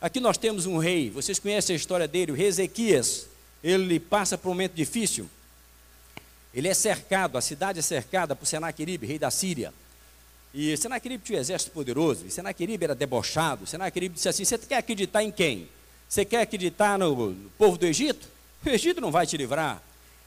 Aqui 0.00 0.20
nós 0.20 0.36
temos 0.36 0.66
um 0.66 0.78
rei, 0.78 1.10
vocês 1.10 1.38
conhecem 1.38 1.74
a 1.74 1.76
história 1.76 2.08
dele, 2.08 2.32
o 2.32 2.34
rei 2.34 2.48
Ezequias. 2.48 3.26
Ele 3.62 4.00
passa 4.00 4.36
por 4.36 4.48
um 4.48 4.52
momento 4.52 4.74
difícil. 4.74 5.28
Ele 6.52 6.68
é 6.68 6.74
cercado, 6.74 7.38
a 7.38 7.40
cidade 7.40 7.78
é 7.78 7.82
cercada 7.82 8.34
por 8.34 8.44
Senaqueribe, 8.44 9.06
rei 9.06 9.18
da 9.18 9.30
Síria. 9.30 9.72
E 10.52 10.76
Senaqueribe 10.76 11.24
tinha 11.24 11.38
um 11.38 11.40
exército 11.40 11.70
poderoso, 11.70 12.26
e 12.26 12.30
Senaqueribe 12.30 12.84
era 12.84 12.94
debochado. 12.94 13.66
Senaqueribe 13.66 14.16
disse 14.16 14.28
assim: 14.28 14.44
Você 14.44 14.58
quer 14.58 14.76
acreditar 14.76 15.22
em 15.22 15.30
quem? 15.30 15.68
Você 16.08 16.24
quer 16.24 16.42
acreditar 16.42 16.98
no 16.98 17.34
povo 17.56 17.78
do 17.78 17.86
Egito? 17.86 18.28
O 18.66 18.68
Egito 18.68 19.00
não 19.00 19.10
vai 19.10 19.26
te 19.26 19.36
livrar. 19.36 19.82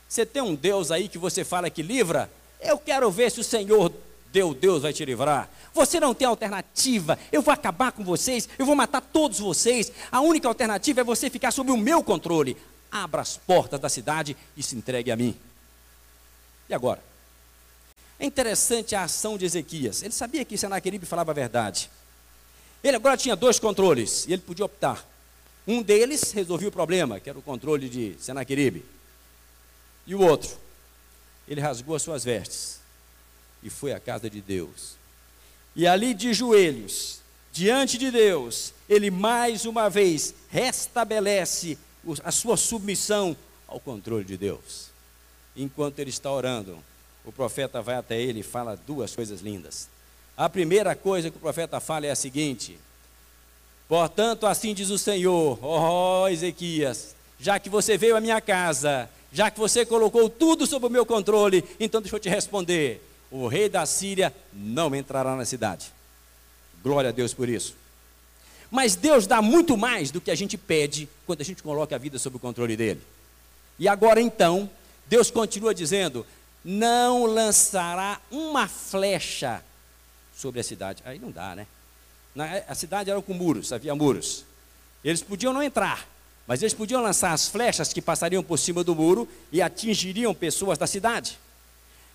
Você 0.07 0.25
tem 0.25 0.41
um 0.41 0.55
Deus 0.55 0.91
aí 0.91 1.07
que 1.07 1.17
você 1.17 1.43
fala 1.43 1.69
que 1.69 1.81
livra? 1.81 2.29
Eu 2.61 2.77
quero 2.77 3.09
ver 3.11 3.31
se 3.31 3.39
o 3.39 3.43
Senhor 3.43 3.91
deu 4.31 4.53
Deus 4.53 4.81
vai 4.81 4.91
te 4.91 5.05
livrar. 5.05 5.49
Você 5.73 5.99
não 5.99 6.13
tem 6.13 6.27
alternativa. 6.27 7.17
Eu 7.31 7.41
vou 7.41 7.53
acabar 7.53 7.93
com 7.93 8.03
vocês, 8.03 8.49
eu 8.59 8.65
vou 8.65 8.75
matar 8.75 9.01
todos 9.01 9.39
vocês. 9.39 9.91
A 10.11 10.19
única 10.19 10.47
alternativa 10.47 11.01
é 11.01 11.03
você 11.03 11.29
ficar 11.29 11.51
sob 11.51 11.71
o 11.71 11.77
meu 11.77 12.03
controle. 12.03 12.57
Abra 12.91 13.21
as 13.21 13.37
portas 13.37 13.79
da 13.79 13.87
cidade 13.87 14.35
e 14.55 14.61
se 14.61 14.75
entregue 14.75 15.11
a 15.11 15.15
mim. 15.15 15.35
E 16.69 16.73
agora? 16.73 17.01
É 18.19 18.25
interessante 18.25 18.95
a 18.95 19.03
ação 19.03 19.37
de 19.37 19.45
Ezequias. 19.45 20.01
Ele 20.01 20.13
sabia 20.13 20.45
que 20.45 20.57
Senaqueribe 20.57 21.05
falava 21.05 21.31
a 21.31 21.33
verdade. 21.33 21.89
Ele 22.83 22.95
agora 22.95 23.17
tinha 23.17 23.35
dois 23.35 23.59
controles 23.59 24.25
e 24.27 24.33
ele 24.33 24.41
podia 24.41 24.65
optar. 24.65 25.05
Um 25.67 25.81
deles 25.81 26.31
resolvia 26.31 26.69
o 26.69 26.71
problema, 26.71 27.19
que 27.19 27.29
era 27.29 27.39
o 27.39 27.41
controle 27.41 27.89
de 27.89 28.15
Senaqueribe. 28.19 28.85
E 30.07 30.13
o 30.13 30.21
outro, 30.21 30.57
ele 31.47 31.61
rasgou 31.61 31.95
as 31.95 32.01
suas 32.01 32.23
vestes 32.23 32.79
e 33.63 33.69
foi 33.69 33.93
à 33.93 33.99
casa 33.99 34.29
de 34.29 34.41
Deus. 34.41 34.95
E 35.75 35.87
ali 35.87 36.13
de 36.13 36.33
joelhos, 36.33 37.19
diante 37.51 37.97
de 37.97 38.11
Deus, 38.11 38.73
ele 38.87 39.09
mais 39.09 39.65
uma 39.65 39.89
vez 39.89 40.33
restabelece 40.49 41.77
a 42.23 42.31
sua 42.31 42.55
submissão 42.55 43.35
ao 43.67 43.79
controle 43.79 44.23
de 44.23 44.37
Deus. 44.37 44.89
Enquanto 45.55 45.99
ele 45.99 46.09
está 46.09 46.31
orando, 46.31 46.77
o 47.25 47.31
profeta 47.31 47.81
vai 47.81 47.95
até 47.95 48.21
ele 48.21 48.41
e 48.41 48.43
fala 48.43 48.77
duas 48.85 49.15
coisas 49.15 49.41
lindas. 49.41 49.87
A 50.37 50.47
primeira 50.49 50.95
coisa 50.95 51.31
que 51.31 51.37
o 51.37 51.39
profeta 51.39 51.79
fala 51.79 52.05
é 52.05 52.11
a 52.11 52.15
seguinte: 52.15 52.77
Portanto, 53.87 54.45
assim 54.45 54.73
diz 54.73 54.89
o 54.89 54.97
Senhor, 54.97 55.57
ó 55.61 56.23
oh, 56.23 56.27
Ezequias, 56.27 57.15
já 57.39 57.59
que 57.59 57.69
você 57.69 57.97
veio 57.97 58.15
à 58.15 58.21
minha 58.21 58.41
casa 58.41 59.09
já 59.35 59.51
que 59.51 59.59
você 59.59 59.85
colocou 59.85 60.29
tudo 60.29 60.65
sob 60.65 60.85
o 60.85 60.89
meu 60.89 61.05
controle, 61.05 61.61
então 61.77 62.01
deixa 62.01 62.15
eu 62.15 62.19
te 62.21 62.29
responder: 62.29 63.05
o 63.29 63.47
rei 63.47 63.67
da 63.67 63.85
Síria 63.85 64.33
não 64.53 64.95
entrará 64.95 65.35
na 65.35 65.43
cidade. 65.43 65.91
Glória 66.81 67.09
a 67.09 67.11
Deus 67.11 67.33
por 67.33 67.49
isso. 67.49 67.75
Mas 68.71 68.95
Deus 68.95 69.27
dá 69.27 69.41
muito 69.41 69.75
mais 69.75 70.09
do 70.09 70.21
que 70.21 70.31
a 70.31 70.35
gente 70.35 70.57
pede 70.57 71.09
quando 71.25 71.41
a 71.41 71.43
gente 71.43 71.61
coloca 71.61 71.93
a 71.93 71.99
vida 71.99 72.17
sob 72.17 72.37
o 72.37 72.39
controle 72.39 72.77
dele. 72.77 73.01
E 73.77 73.89
agora 73.89 74.21
então, 74.21 74.69
Deus 75.05 75.29
continua 75.29 75.75
dizendo: 75.75 76.25
não 76.63 77.25
lançará 77.25 78.21
uma 78.31 78.69
flecha 78.69 79.61
sobre 80.33 80.61
a 80.61 80.63
cidade. 80.63 81.03
Aí 81.05 81.19
não 81.19 81.29
dá, 81.29 81.57
né? 81.57 81.67
A 82.69 82.75
cidade 82.75 83.11
era 83.11 83.21
com 83.21 83.33
muros, 83.33 83.73
havia 83.73 83.93
muros. 83.93 84.45
Eles 85.03 85.21
podiam 85.21 85.51
não 85.51 85.61
entrar, 85.61 86.07
mas 86.47 86.61
eles 86.61 86.73
podiam 86.73 87.01
lançar 87.01 87.31
as 87.33 87.47
flechas 87.47 87.91
que 87.91 88.01
passariam 88.01 88.43
por 88.43 88.57
cima 88.57 88.83
do 88.83 88.95
muro 88.95 89.27
e 89.51 89.61
atingiriam 89.61 90.33
pessoas 90.33 90.77
da 90.77 90.85
cidade. 90.85 91.39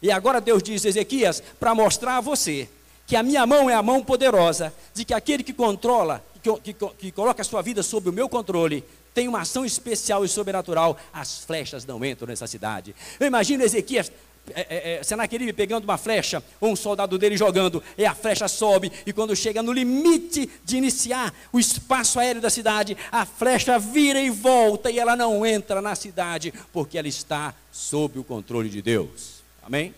E 0.01 0.11
agora 0.11 0.41
Deus 0.41 0.63
diz, 0.63 0.85
Ezequias, 0.85 1.43
para 1.59 1.75
mostrar 1.75 2.19
a 2.19 2.21
você 2.21 2.69
que 3.07 3.17
a 3.17 3.23
minha 3.23 3.45
mão 3.45 3.69
é 3.69 3.75
a 3.75 3.83
mão 3.83 4.03
poderosa, 4.05 4.73
de 4.95 5.05
que 5.05 5.13
aquele 5.13 5.43
que 5.43 5.53
controla, 5.53 6.25
que, 6.43 6.73
que, 6.73 6.73
que 6.73 7.13
coloca 7.13 7.43
a 7.43 7.45
sua 7.45 7.61
vida 7.61 7.83
sob 7.83 8.09
o 8.09 8.13
meu 8.13 8.29
controle, 8.29 8.85
tem 9.13 9.27
uma 9.27 9.41
ação 9.41 9.65
especial 9.65 10.25
e 10.25 10.29
sobrenatural, 10.29 10.97
as 11.13 11.45
flechas 11.45 11.85
não 11.85 12.05
entram 12.05 12.29
nessa 12.29 12.47
cidade. 12.47 12.95
Eu 13.19 13.27
imagino 13.27 13.65
Ezequias 13.65 14.13
é, 14.55 14.67
é, 14.69 14.93
é, 14.95 15.03
Senaqueribe 15.03 15.53
pegando 15.53 15.85
uma 15.85 15.99
flecha, 15.99 16.43
ou 16.61 16.73
um 16.73 16.77
soldado 16.77 17.19
dele 17.19 17.37
jogando, 17.37 17.83
e 17.97 18.05
a 18.05 18.15
flecha 18.15 18.49
sobe, 18.49 18.91
e 19.07 19.13
quando 19.13 19.35
chega 19.37 19.63
no 19.63 19.73
limite 19.73 20.49
de 20.65 20.77
iniciar 20.77 21.35
o 21.53 21.59
espaço 21.59 22.19
aéreo 22.19 22.41
da 22.41 22.51
cidade, 22.51 22.97
a 23.11 23.25
flecha 23.27 23.79
vira 23.79 24.21
e 24.21 24.31
volta, 24.31 24.91
e 24.91 24.99
ela 24.99 25.17
não 25.17 25.45
entra 25.45 25.81
na 25.81 25.95
cidade, 25.95 26.53
porque 26.73 26.99
ela 26.99 27.09
está 27.09 27.55
sob 27.73 28.19
o 28.19 28.25
controle 28.25 28.69
de 28.69 28.83
Deus. 28.83 29.43
Amém? 29.63 29.95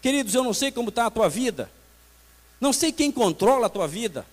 Queridos, 0.00 0.34
eu 0.34 0.44
não 0.44 0.52
sei 0.52 0.70
como 0.70 0.90
está 0.90 1.06
a 1.06 1.10
tua 1.10 1.28
vida, 1.28 1.70
não 2.60 2.72
sei 2.72 2.92
quem 2.92 3.10
controla 3.10 3.66
a 3.66 3.70
tua 3.70 3.88
vida, 3.88 4.26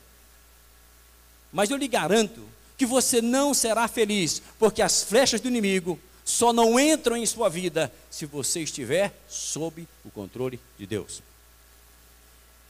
mas 1.51 1.69
eu 1.69 1.77
lhe 1.77 1.87
garanto 1.87 2.41
que 2.77 2.85
você 2.85 3.21
não 3.21 3.53
será 3.53 3.87
feliz, 3.87 4.41
porque 4.57 4.81
as 4.81 5.03
flechas 5.03 5.39
do 5.39 5.47
inimigo 5.47 5.99
só 6.23 6.53
não 6.53 6.79
entram 6.79 7.17
em 7.17 7.25
sua 7.25 7.49
vida 7.49 7.91
se 8.09 8.25
você 8.25 8.61
estiver 8.61 9.13
sob 9.27 9.87
o 10.05 10.11
controle 10.11 10.59
de 10.77 10.85
Deus. 10.85 11.21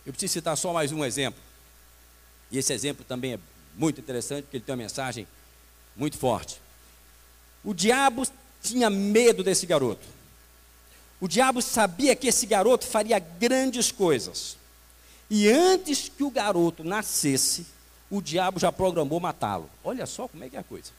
Eu 0.06 0.14
preciso 0.14 0.34
citar 0.34 0.58
só 0.58 0.74
mais 0.74 0.92
um 0.92 1.06
exemplo. 1.06 1.40
E 2.50 2.58
esse 2.58 2.74
exemplo 2.74 3.06
também 3.06 3.34
é 3.34 3.40
muito 3.76 4.02
interessante, 4.02 4.44
porque 4.44 4.58
ele 4.58 4.64
tem 4.64 4.74
uma 4.74 4.82
mensagem 4.82 5.28
muito 5.96 6.18
forte. 6.18 6.62
O 7.64 7.74
diabo 7.74 8.28
tinha 8.62 8.90
medo 8.90 9.44
desse 9.44 9.66
garoto. 9.66 10.08
O 11.20 11.28
diabo 11.28 11.62
sabia 11.62 12.16
que 12.16 12.28
esse 12.28 12.46
garoto 12.46 12.86
faria 12.86 13.20
grandes 13.20 13.92
coisas. 13.92 14.58
E 15.30 15.48
antes 15.50 16.10
que 16.10 16.24
o 16.24 16.32
garoto 16.32 16.84
nascesse, 16.84 17.66
o 18.10 18.22
diabo 18.22 18.60
já 18.60 18.72
programou 18.72 19.20
matá-lo. 19.20 19.70
Olha 19.84 20.06
só 20.06 20.28
como 20.28 20.44
é 20.44 20.50
que 20.50 20.58
é 20.58 20.60
a 20.60 20.64
coisa. 20.64 20.92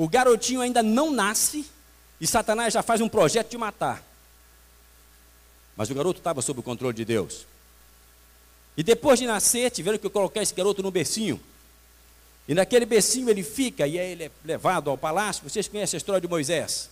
O 0.00 0.08
garotinho 0.08 0.62
ainda 0.62 0.82
não 0.82 1.12
nasce 1.12 1.66
e 2.18 2.26
Satanás 2.26 2.72
já 2.72 2.82
faz 2.82 3.02
um 3.02 3.08
projeto 3.08 3.50
de 3.50 3.58
matar. 3.58 4.02
Mas 5.76 5.90
o 5.90 5.94
garoto 5.94 6.20
estava 6.20 6.40
sob 6.40 6.60
o 6.60 6.62
controle 6.62 6.96
de 6.96 7.04
Deus. 7.04 7.44
E 8.78 8.82
depois 8.82 9.20
de 9.20 9.26
nascer, 9.26 9.70
tiveram 9.70 9.98
que 9.98 10.08
colocar 10.08 10.40
esse 10.40 10.54
garoto 10.54 10.82
no 10.82 10.90
bercinho. 10.90 11.38
E 12.48 12.54
naquele 12.54 12.86
bercinho 12.86 13.28
ele 13.28 13.42
fica, 13.42 13.86
e 13.86 13.98
aí 13.98 14.12
ele 14.12 14.24
é 14.24 14.30
levado 14.42 14.88
ao 14.88 14.96
palácio. 14.96 15.46
Vocês 15.46 15.68
conhecem 15.68 15.98
a 15.98 16.00
história 16.00 16.18
de 16.18 16.26
Moisés. 16.26 16.88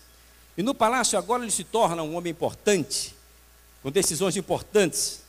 E 0.55 0.63
no 0.63 0.75
palácio 0.75 1.19
agora 1.19 1.43
ele 1.43 1.51
se 1.51 1.65
torna 1.65 2.03
um 2.03 2.15
homem 2.15 2.33
importante, 2.33 3.15
com 3.83 3.91
decisões 3.91 4.37
importantes, 4.37 5.23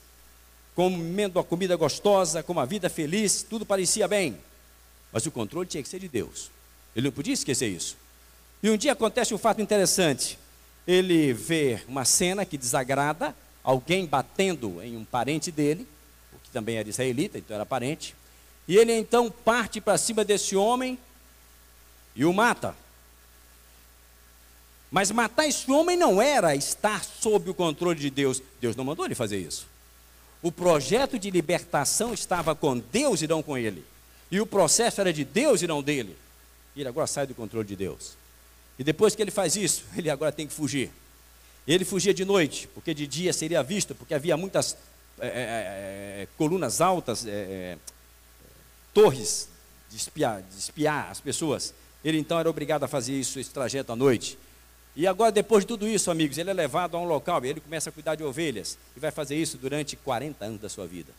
comendo 0.75 1.39
a 1.39 1.45
comida 1.45 1.77
gostosa, 1.77 2.43
com 2.43 2.51
uma 2.51 2.65
vida 2.65 2.89
feliz, 2.89 3.41
tudo 3.41 3.65
parecia 3.65 4.05
bem. 4.05 4.37
Mas 5.13 5.25
o 5.25 5.31
controle 5.31 5.65
tinha 5.65 5.81
que 5.81 5.87
ser 5.87 5.99
de 5.99 6.09
Deus. 6.09 6.58
Ele 6.95 7.07
não 7.07 7.11
podia 7.11 7.33
esquecer 7.33 7.67
isso. 7.67 7.97
E 8.61 8.69
um 8.69 8.77
dia 8.77 8.91
acontece 8.91 9.33
um 9.33 9.37
fato 9.37 9.61
interessante. 9.61 10.37
Ele 10.87 11.33
vê 11.33 11.81
uma 11.87 12.03
cena 12.03 12.45
que 12.45 12.57
desagrada, 12.57 13.35
alguém 13.63 14.05
batendo 14.05 14.81
em 14.81 14.97
um 14.97 15.05
parente 15.05 15.51
dele, 15.51 15.87
que 16.43 16.51
também 16.51 16.77
era 16.77 16.89
israelita, 16.89 17.37
então 17.37 17.55
era 17.55 17.65
parente. 17.65 18.15
E 18.67 18.75
ele 18.77 18.93
então 18.93 19.31
parte 19.31 19.79
para 19.79 19.97
cima 19.97 20.23
desse 20.23 20.55
homem 20.55 20.97
e 22.15 22.25
o 22.25 22.33
mata. 22.33 22.75
Mas 24.91 25.11
matar 25.11 25.47
esse 25.47 25.69
homem 25.71 25.95
não 25.95 26.21
era 26.21 26.55
estar 26.55 27.03
sob 27.03 27.49
o 27.49 27.53
controle 27.53 27.99
de 27.99 28.09
Deus. 28.09 28.41
Deus 28.59 28.75
não 28.75 28.83
mandou 28.83 29.05
ele 29.05 29.15
fazer 29.15 29.37
isso. 29.37 29.67
O 30.41 30.51
projeto 30.51 31.19
de 31.19 31.29
libertação 31.29 32.13
estava 32.13 32.55
com 32.55 32.77
Deus 32.77 33.21
e 33.21 33.27
não 33.27 33.43
com 33.43 33.57
ele. 33.57 33.85
E 34.31 34.41
o 34.41 34.45
processo 34.45 35.01
era 35.01 35.13
de 35.13 35.23
Deus 35.23 35.61
e 35.61 35.67
não 35.67 35.83
dele. 35.83 36.17
Ele 36.81 36.89
agora 36.89 37.07
sai 37.07 37.27
do 37.27 37.35
controle 37.35 37.67
de 37.67 37.75
Deus. 37.75 38.17
E 38.77 38.83
depois 38.83 39.15
que 39.15 39.21
ele 39.21 39.31
faz 39.31 39.55
isso, 39.55 39.83
ele 39.97 40.09
agora 40.09 40.31
tem 40.31 40.47
que 40.47 40.53
fugir. 40.53 40.91
Ele 41.67 41.85
fugia 41.85 42.13
de 42.13 42.25
noite, 42.25 42.67
porque 42.73 42.93
de 42.93 43.05
dia 43.05 43.31
seria 43.31 43.61
visto, 43.61 43.93
porque 43.93 44.13
havia 44.13 44.35
muitas 44.35 44.75
é, 45.19 45.27
é, 45.27 45.29
é, 45.29 46.23
é 46.23 46.27
colunas 46.37 46.81
altas, 46.81 47.25
é, 47.25 47.29
é, 47.29 47.77
torres 48.93 49.49
de 49.89 49.97
espiar, 49.97 50.41
de 50.41 50.57
espiar 50.57 51.11
as 51.11 51.19
pessoas. 51.19 51.73
Ele 52.03 52.17
então 52.17 52.39
era 52.39 52.49
obrigado 52.49 52.83
a 52.83 52.87
fazer 52.87 53.13
isso, 53.13 53.39
esse 53.39 53.49
trajeto 53.51 53.91
à 53.91 53.95
noite. 53.95 54.37
E 54.95 55.05
agora, 55.05 55.31
depois 55.31 55.63
de 55.63 55.67
tudo 55.67 55.87
isso, 55.87 56.09
amigos, 56.09 56.37
ele 56.37 56.49
é 56.49 56.53
levado 56.53 56.95
a 56.95 56.99
um 56.99 57.05
local, 57.05 57.45
e 57.45 57.49
ele 57.49 57.59
começa 57.59 57.89
a 57.89 57.93
cuidar 57.93 58.15
de 58.15 58.23
ovelhas, 58.23 58.77
e 58.95 58.99
vai 58.99 59.11
fazer 59.11 59.35
isso 59.35 59.57
durante 59.57 59.95
40 59.95 60.43
anos 60.43 60.61
da 60.61 60.69
sua 60.69 60.87
vida. 60.87 61.13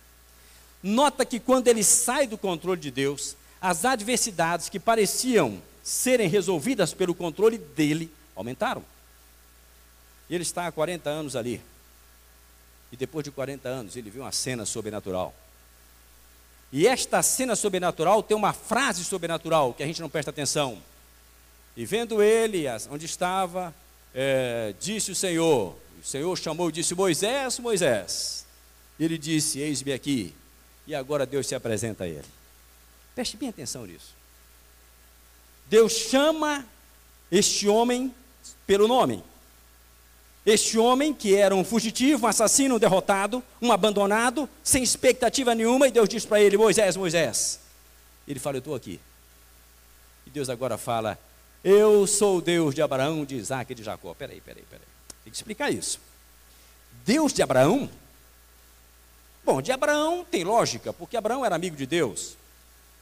Nota 0.83 1.25
que 1.25 1.39
quando 1.39 1.69
ele 1.69 1.85
sai 1.85 2.27
do 2.27 2.37
controle 2.37 2.81
de 2.81 2.91
Deus, 2.91 3.37
as 3.61 3.85
adversidades 3.85 4.69
que 4.69 4.81
pareciam 4.81 5.61
serem 5.83 6.29
resolvidas 6.29 6.95
pelo 6.95 7.15
controle 7.15 7.59
dele 7.59 8.13
aumentaram. 8.35 8.83
E 10.29 10.35
ele 10.35 10.43
está 10.43 10.67
há 10.67 10.73
40 10.73 11.11
anos 11.11 11.37
ali. 11.37 11.61
E 12.93 12.97
depois 12.97 13.25
de 13.25 13.31
40 13.31 13.69
anos, 13.69 13.97
ele 13.97 14.11
viu 14.11 14.23
uma 14.23 14.33
cena 14.33 14.65
sobrenatural. 14.65 15.35
E 16.73 16.87
esta 16.87 17.23
cena 17.23 17.57
sobrenatural 17.57 18.23
tem 18.23 18.37
uma 18.37 18.53
frase 18.53 19.05
sobrenatural 19.05 19.75
que 19.75 19.83
a 19.83 19.87
gente 19.87 20.01
não 20.01 20.09
presta 20.09 20.31
atenção. 20.31 20.79
E 21.77 21.85
vendo 21.85 22.23
ele 22.23 22.65
onde 22.91 23.07
estava, 23.07 23.75
é, 24.15 24.75
disse 24.81 25.11
o 25.11 25.15
Senhor. 25.15 25.77
O 26.01 26.07
Senhor 26.07 26.37
chamou 26.39 26.69
e 26.69 26.73
disse: 26.73 26.95
Moisés, 26.95 27.59
Moisés. 27.59 28.47
Ele 28.99 29.19
disse: 29.19 29.59
Eis-me 29.59 29.93
aqui. 29.93 30.35
E 30.87 30.95
agora 30.95 31.27
Deus 31.27 31.47
se 31.47 31.55
apresenta 31.55 32.05
a 32.05 32.09
ele. 32.09 32.40
Preste 33.21 33.37
bem 33.37 33.51
atenção 33.51 33.85
nisso. 33.85 34.15
Deus 35.67 35.93
chama 35.93 36.65
este 37.31 37.69
homem 37.69 38.15
pelo 38.67 38.89
nome. 38.89 39.23
Este 40.47 40.79
homem 40.79 41.13
que 41.13 41.37
era 41.37 41.55
um 41.55 41.63
fugitivo, 41.63 42.25
um 42.25 42.29
assassino, 42.31 42.77
um 42.77 42.79
derrotado, 42.79 43.45
um 43.61 43.73
abandonado, 43.73 44.49
sem 44.65 44.83
expectativa 44.83 45.55
nenhuma, 45.55 45.87
e 45.87 45.91
Deus 45.91 46.09
diz 46.09 46.25
para 46.25 46.41
ele: 46.41 46.57
Moisés, 46.57 46.97
Moisés. 46.97 47.61
Ele 48.27 48.41
fala: 48.41 48.57
Eu 48.57 48.61
estou 48.61 48.75
aqui. 48.75 48.99
E 50.27 50.31
Deus 50.31 50.49
agora 50.49 50.79
fala: 50.79 51.19
Eu 51.63 52.07
sou 52.07 52.39
o 52.39 52.41
Deus 52.41 52.75
de 52.75 52.81
Abraão, 52.81 53.27
de 53.27 53.37
Isaac 53.37 53.71
e 53.71 53.75
de 53.75 53.83
Jacó. 53.83 54.15
Peraí, 54.15 54.41
peraí, 54.41 54.65
peraí. 54.65 54.87
Tem 55.25 55.31
que 55.31 55.37
explicar 55.37 55.71
isso. 55.71 56.01
Deus 57.05 57.35
de 57.35 57.43
Abraão? 57.43 57.87
Bom, 59.45 59.61
de 59.61 59.73
Abraão 59.73 60.25
tem 60.25 60.43
lógica, 60.43 60.91
porque 60.91 61.19
Abraão 61.19 61.45
era 61.45 61.55
amigo 61.55 61.77
de 61.77 61.85
Deus. 61.85 62.40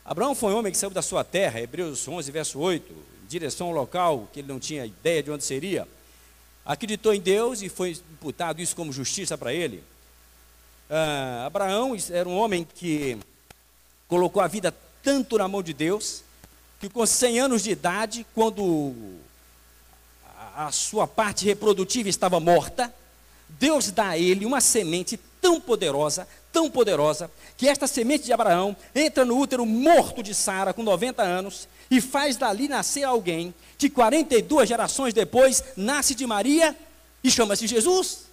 Abraão 0.09 0.35
foi 0.35 0.55
um 0.55 0.57
homem 0.57 0.73
que 0.73 0.79
saiu 0.79 0.89
da 0.89 1.03
sua 1.03 1.23
terra, 1.23 1.61
Hebreus 1.61 2.09
11, 2.09 2.33
verso 2.33 2.59
8, 2.59 2.91
em 2.91 3.27
direção 3.29 3.67
ao 3.67 3.75
local 3.75 4.27
que 4.33 4.41
ele 4.41 4.49
não 4.49 4.59
tinha 4.59 4.87
ideia 4.87 5.23
de 5.23 5.31
onde 5.31 5.45
seria. 5.45 5.87
Acreditou 6.65 7.13
em 7.13 7.21
Deus 7.21 7.61
e 7.61 7.69
foi 7.69 7.91
imputado 7.91 8.63
isso 8.63 8.75
como 8.75 8.91
justiça 8.91 9.37
para 9.37 9.53
ele. 9.53 9.85
Ah, 10.89 11.45
Abraão 11.45 11.95
era 12.11 12.27
um 12.27 12.39
homem 12.39 12.67
que 12.75 13.19
colocou 14.09 14.41
a 14.41 14.49
vida 14.49 14.75
tanto 15.03 15.37
na 15.37 15.47
mão 15.47 15.63
de 15.63 15.75
Deus, 15.75 16.25
que 16.81 16.89
com 16.89 17.05
100 17.05 17.41
anos 17.41 17.63
de 17.63 17.73
idade, 17.73 18.27
quando 18.35 18.95
a 20.57 20.73
sua 20.73 21.07
parte 21.07 21.45
reprodutiva 21.45 22.09
estava 22.09 22.41
morta, 22.41 22.91
Deus 23.47 23.91
dá 23.91 24.09
a 24.09 24.19
ele 24.19 24.47
uma 24.47 24.63
semente 24.63 25.21
tão 25.39 25.61
poderosa, 25.61 26.27
tão 26.53 26.71
poderosa, 26.71 27.31
que 27.57 27.69
esta 27.69 27.87
semente 27.87 28.25
de 28.25 28.33
Abraão 28.33 28.77
entra 28.95 29.25
no 29.25 29.39
útero 29.39 29.65
morto 29.67 30.23
de 30.23 30.35
Sara 30.35 30.73
com 30.73 30.83
90 30.83 31.23
anos 31.23 31.69
e 31.91 32.01
faz 32.01 32.37
dali 32.37 32.69
nascer 32.69 33.05
alguém 33.05 33.55
que 33.77 33.89
42 33.89 34.69
gerações 34.69 35.15
depois 35.15 35.63
nasce 35.77 36.15
de 36.15 36.27
Maria 36.27 36.77
e 37.23 37.31
chama-se 37.31 37.67
Jesus. 37.67 38.29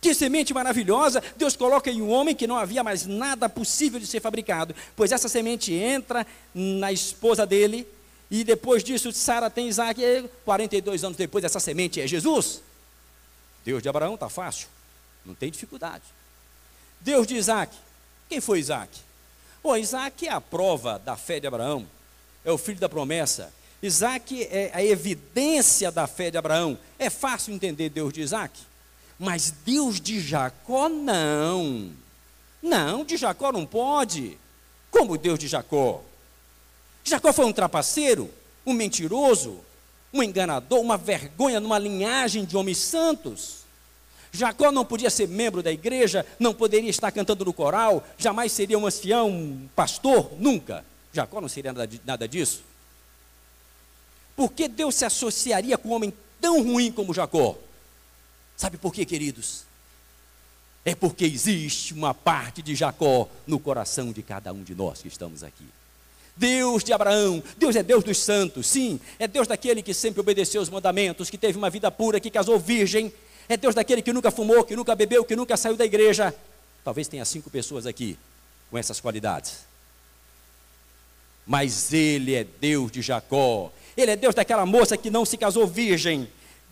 Que 0.00 0.14
semente 0.14 0.54
maravilhosa! 0.54 1.22
Deus 1.36 1.56
coloca 1.56 1.90
em 1.90 2.00
um 2.00 2.10
homem 2.10 2.34
que 2.34 2.46
não 2.46 2.56
havia 2.56 2.82
mais 2.82 3.04
nada 3.04 3.48
possível 3.48 4.00
de 4.00 4.06
ser 4.06 4.20
fabricado, 4.20 4.74
pois 4.96 5.12
essa 5.12 5.28
semente 5.28 5.74
entra 5.74 6.26
na 6.54 6.90
esposa 6.90 7.44
dele, 7.44 7.86
e 8.30 8.42
depois 8.42 8.82
disso 8.82 9.12
Sara 9.12 9.50
tem 9.50 9.68
Isaac, 9.68 10.00
e 10.02 10.24
42 10.44 11.04
anos 11.04 11.18
depois 11.18 11.44
essa 11.44 11.60
semente 11.60 12.00
é 12.00 12.06
Jesus. 12.06 12.62
Deus 13.62 13.82
de 13.82 13.90
Abraão 13.90 14.14
está 14.14 14.28
fácil, 14.30 14.68
não 15.24 15.34
tem 15.34 15.50
dificuldade. 15.50 16.04
Deus 17.00 17.26
de 17.26 17.36
Isaac, 17.36 17.74
quem 18.28 18.40
foi 18.40 18.58
Isaac? 18.60 18.90
Bom, 19.62 19.76
Isaac 19.76 20.26
é 20.26 20.32
a 20.32 20.40
prova 20.40 20.98
da 20.98 21.16
fé 21.16 21.40
de 21.40 21.46
Abraão, 21.46 21.86
é 22.44 22.50
o 22.50 22.58
filho 22.58 22.78
da 22.78 22.88
promessa. 22.88 23.52
Isaac 23.82 24.42
é 24.50 24.70
a 24.74 24.84
evidência 24.84 25.90
da 25.90 26.06
fé 26.06 26.30
de 26.30 26.36
Abraão. 26.36 26.78
É 26.98 27.08
fácil 27.08 27.54
entender 27.54 27.88
Deus 27.88 28.12
de 28.12 28.20
Isaac, 28.20 28.58
mas 29.18 29.50
Deus 29.64 30.00
de 30.00 30.20
Jacó 30.20 30.88
não. 30.88 31.90
Não, 32.62 33.04
de 33.04 33.16
Jacó 33.16 33.50
não 33.50 33.64
pode. 33.64 34.36
Como 34.90 35.16
Deus 35.16 35.38
de 35.38 35.48
Jacó? 35.48 36.02
Jacó 37.02 37.32
foi 37.32 37.46
um 37.46 37.52
trapaceiro, 37.52 38.30
um 38.66 38.74
mentiroso, 38.74 39.60
um 40.12 40.22
enganador, 40.22 40.80
uma 40.80 40.98
vergonha 40.98 41.58
numa 41.58 41.78
linhagem 41.78 42.44
de 42.44 42.56
homens 42.56 42.78
santos. 42.78 43.59
Jacó 44.32 44.70
não 44.70 44.84
podia 44.84 45.10
ser 45.10 45.26
membro 45.26 45.62
da 45.62 45.72
igreja, 45.72 46.24
não 46.38 46.54
poderia 46.54 46.90
estar 46.90 47.10
cantando 47.10 47.44
no 47.44 47.52
coral, 47.52 48.06
jamais 48.16 48.52
seria 48.52 48.78
um 48.78 48.86
ancião, 48.86 49.28
um 49.28 49.68
pastor, 49.74 50.30
nunca. 50.38 50.84
Jacó 51.12 51.40
não 51.40 51.48
seria 51.48 51.72
nada, 51.72 51.90
nada 52.04 52.28
disso. 52.28 52.62
Por 54.36 54.52
que 54.52 54.68
Deus 54.68 54.94
se 54.94 55.04
associaria 55.04 55.76
com 55.76 55.88
um 55.88 55.92
homem 55.92 56.12
tão 56.40 56.62
ruim 56.62 56.92
como 56.92 57.12
Jacó? 57.12 57.56
Sabe 58.56 58.76
por 58.76 58.94
quê, 58.94 59.04
queridos? 59.04 59.64
É 60.84 60.94
porque 60.94 61.24
existe 61.24 61.92
uma 61.92 62.14
parte 62.14 62.62
de 62.62 62.74
Jacó 62.74 63.28
no 63.46 63.58
coração 63.58 64.12
de 64.12 64.22
cada 64.22 64.52
um 64.52 64.62
de 64.62 64.74
nós 64.74 65.02
que 65.02 65.08
estamos 65.08 65.42
aqui. 65.42 65.66
Deus 66.36 66.82
de 66.82 66.92
Abraão, 66.92 67.42
Deus 67.58 67.76
é 67.76 67.82
Deus 67.82 68.02
dos 68.02 68.16
santos, 68.16 68.66
sim, 68.66 68.98
é 69.18 69.28
Deus 69.28 69.46
daquele 69.46 69.82
que 69.82 69.92
sempre 69.92 70.20
obedeceu 70.20 70.62
os 70.62 70.70
mandamentos, 70.70 71.28
que 71.28 71.36
teve 71.36 71.58
uma 71.58 71.68
vida 71.68 71.90
pura, 71.90 72.18
que 72.18 72.30
casou 72.30 72.58
virgem, 72.58 73.12
é 73.50 73.56
Deus 73.56 73.74
daquele 73.74 74.00
que 74.00 74.12
nunca 74.12 74.30
fumou, 74.30 74.62
que 74.62 74.76
nunca 74.76 74.94
bebeu, 74.94 75.24
que 75.24 75.34
nunca 75.34 75.56
saiu 75.56 75.76
da 75.76 75.84
igreja. 75.84 76.32
Talvez 76.84 77.08
tenha 77.08 77.24
cinco 77.24 77.50
pessoas 77.50 77.84
aqui 77.84 78.16
com 78.70 78.78
essas 78.78 79.00
qualidades. 79.00 79.66
Mas 81.44 81.92
Ele 81.92 82.36
é 82.36 82.44
Deus 82.44 82.92
de 82.92 83.02
Jacó, 83.02 83.72
Ele 83.96 84.12
é 84.12 84.16
Deus 84.16 84.36
daquela 84.36 84.64
moça 84.64 84.96
que 84.96 85.10
não 85.10 85.24
se 85.24 85.36
casou 85.36 85.66
virgem, 85.66 86.28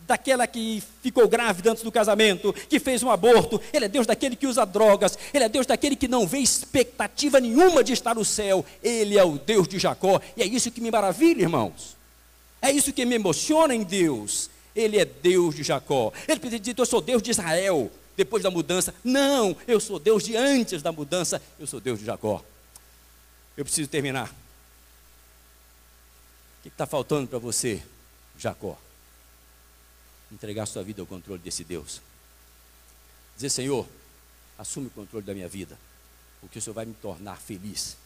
daquela 0.07 0.47
que 0.47 0.81
ficou 1.03 1.27
grávida 1.27 1.69
antes 1.71 1.83
do 1.83 1.91
casamento, 1.91 2.53
que 2.53 2.79
fez 2.79 3.03
um 3.03 3.11
aborto. 3.11 3.61
Ele 3.73 3.83
é 3.83 3.89
Deus 3.89 4.07
daquele 4.07 4.37
que 4.37 4.47
usa 4.47 4.65
drogas. 4.65 5.19
Ele 5.33 5.43
é 5.43 5.49
Deus 5.49 5.65
daquele 5.65 5.97
que 5.97 6.07
não 6.07 6.25
vê 6.25 6.37
expectativa 6.37 7.41
nenhuma 7.41 7.83
de 7.83 7.91
estar 7.91 8.15
no 8.15 8.23
céu. 8.23 8.65
Ele 8.81 9.17
é 9.17 9.23
o 9.23 9.37
Deus 9.37 9.67
de 9.67 9.77
Jacó. 9.77 10.21
E 10.37 10.41
é 10.41 10.45
isso 10.45 10.71
que 10.71 10.79
me 10.79 10.89
maravilha, 10.89 11.41
irmãos. 11.41 11.97
É 12.61 12.71
isso 12.71 12.93
que 12.93 13.05
me 13.05 13.15
emociona 13.15 13.75
em 13.75 13.83
Deus. 13.83 14.49
Ele 14.79 14.97
é 14.97 15.05
Deus 15.05 15.55
de 15.55 15.63
Jacó. 15.63 16.13
Ele 16.27 16.39
podia 16.39 16.59
dizer, 16.59 16.73
eu 16.77 16.85
sou 16.85 17.01
Deus 17.01 17.21
de 17.21 17.31
Israel, 17.31 17.91
depois 18.15 18.41
da 18.43 18.49
mudança. 18.49 18.93
Não, 19.03 19.55
eu 19.67 19.79
sou 19.79 19.99
Deus 19.99 20.23
de 20.23 20.35
antes 20.35 20.81
da 20.81 20.91
mudança, 20.91 21.41
eu 21.59 21.67
sou 21.67 21.79
Deus 21.79 21.99
de 21.99 22.05
Jacó. 22.05 22.43
Eu 23.57 23.65
preciso 23.65 23.89
terminar. 23.89 24.29
O 26.59 26.63
que 26.63 26.69
está 26.69 26.85
faltando 26.85 27.27
para 27.27 27.39
você, 27.39 27.83
Jacó? 28.37 28.77
Entregar 30.31 30.65
sua 30.65 30.83
vida 30.83 31.01
ao 31.01 31.07
controle 31.07 31.41
desse 31.41 31.63
Deus. 31.63 32.01
Dizer, 33.35 33.49
Senhor, 33.49 33.87
assume 34.57 34.87
o 34.87 34.91
controle 34.91 35.25
da 35.25 35.33
minha 35.33 35.47
vida, 35.47 35.77
porque 36.39 36.59
o 36.59 36.61
Senhor 36.61 36.73
vai 36.73 36.85
me 36.85 36.93
tornar 36.93 37.37
feliz 37.37 37.97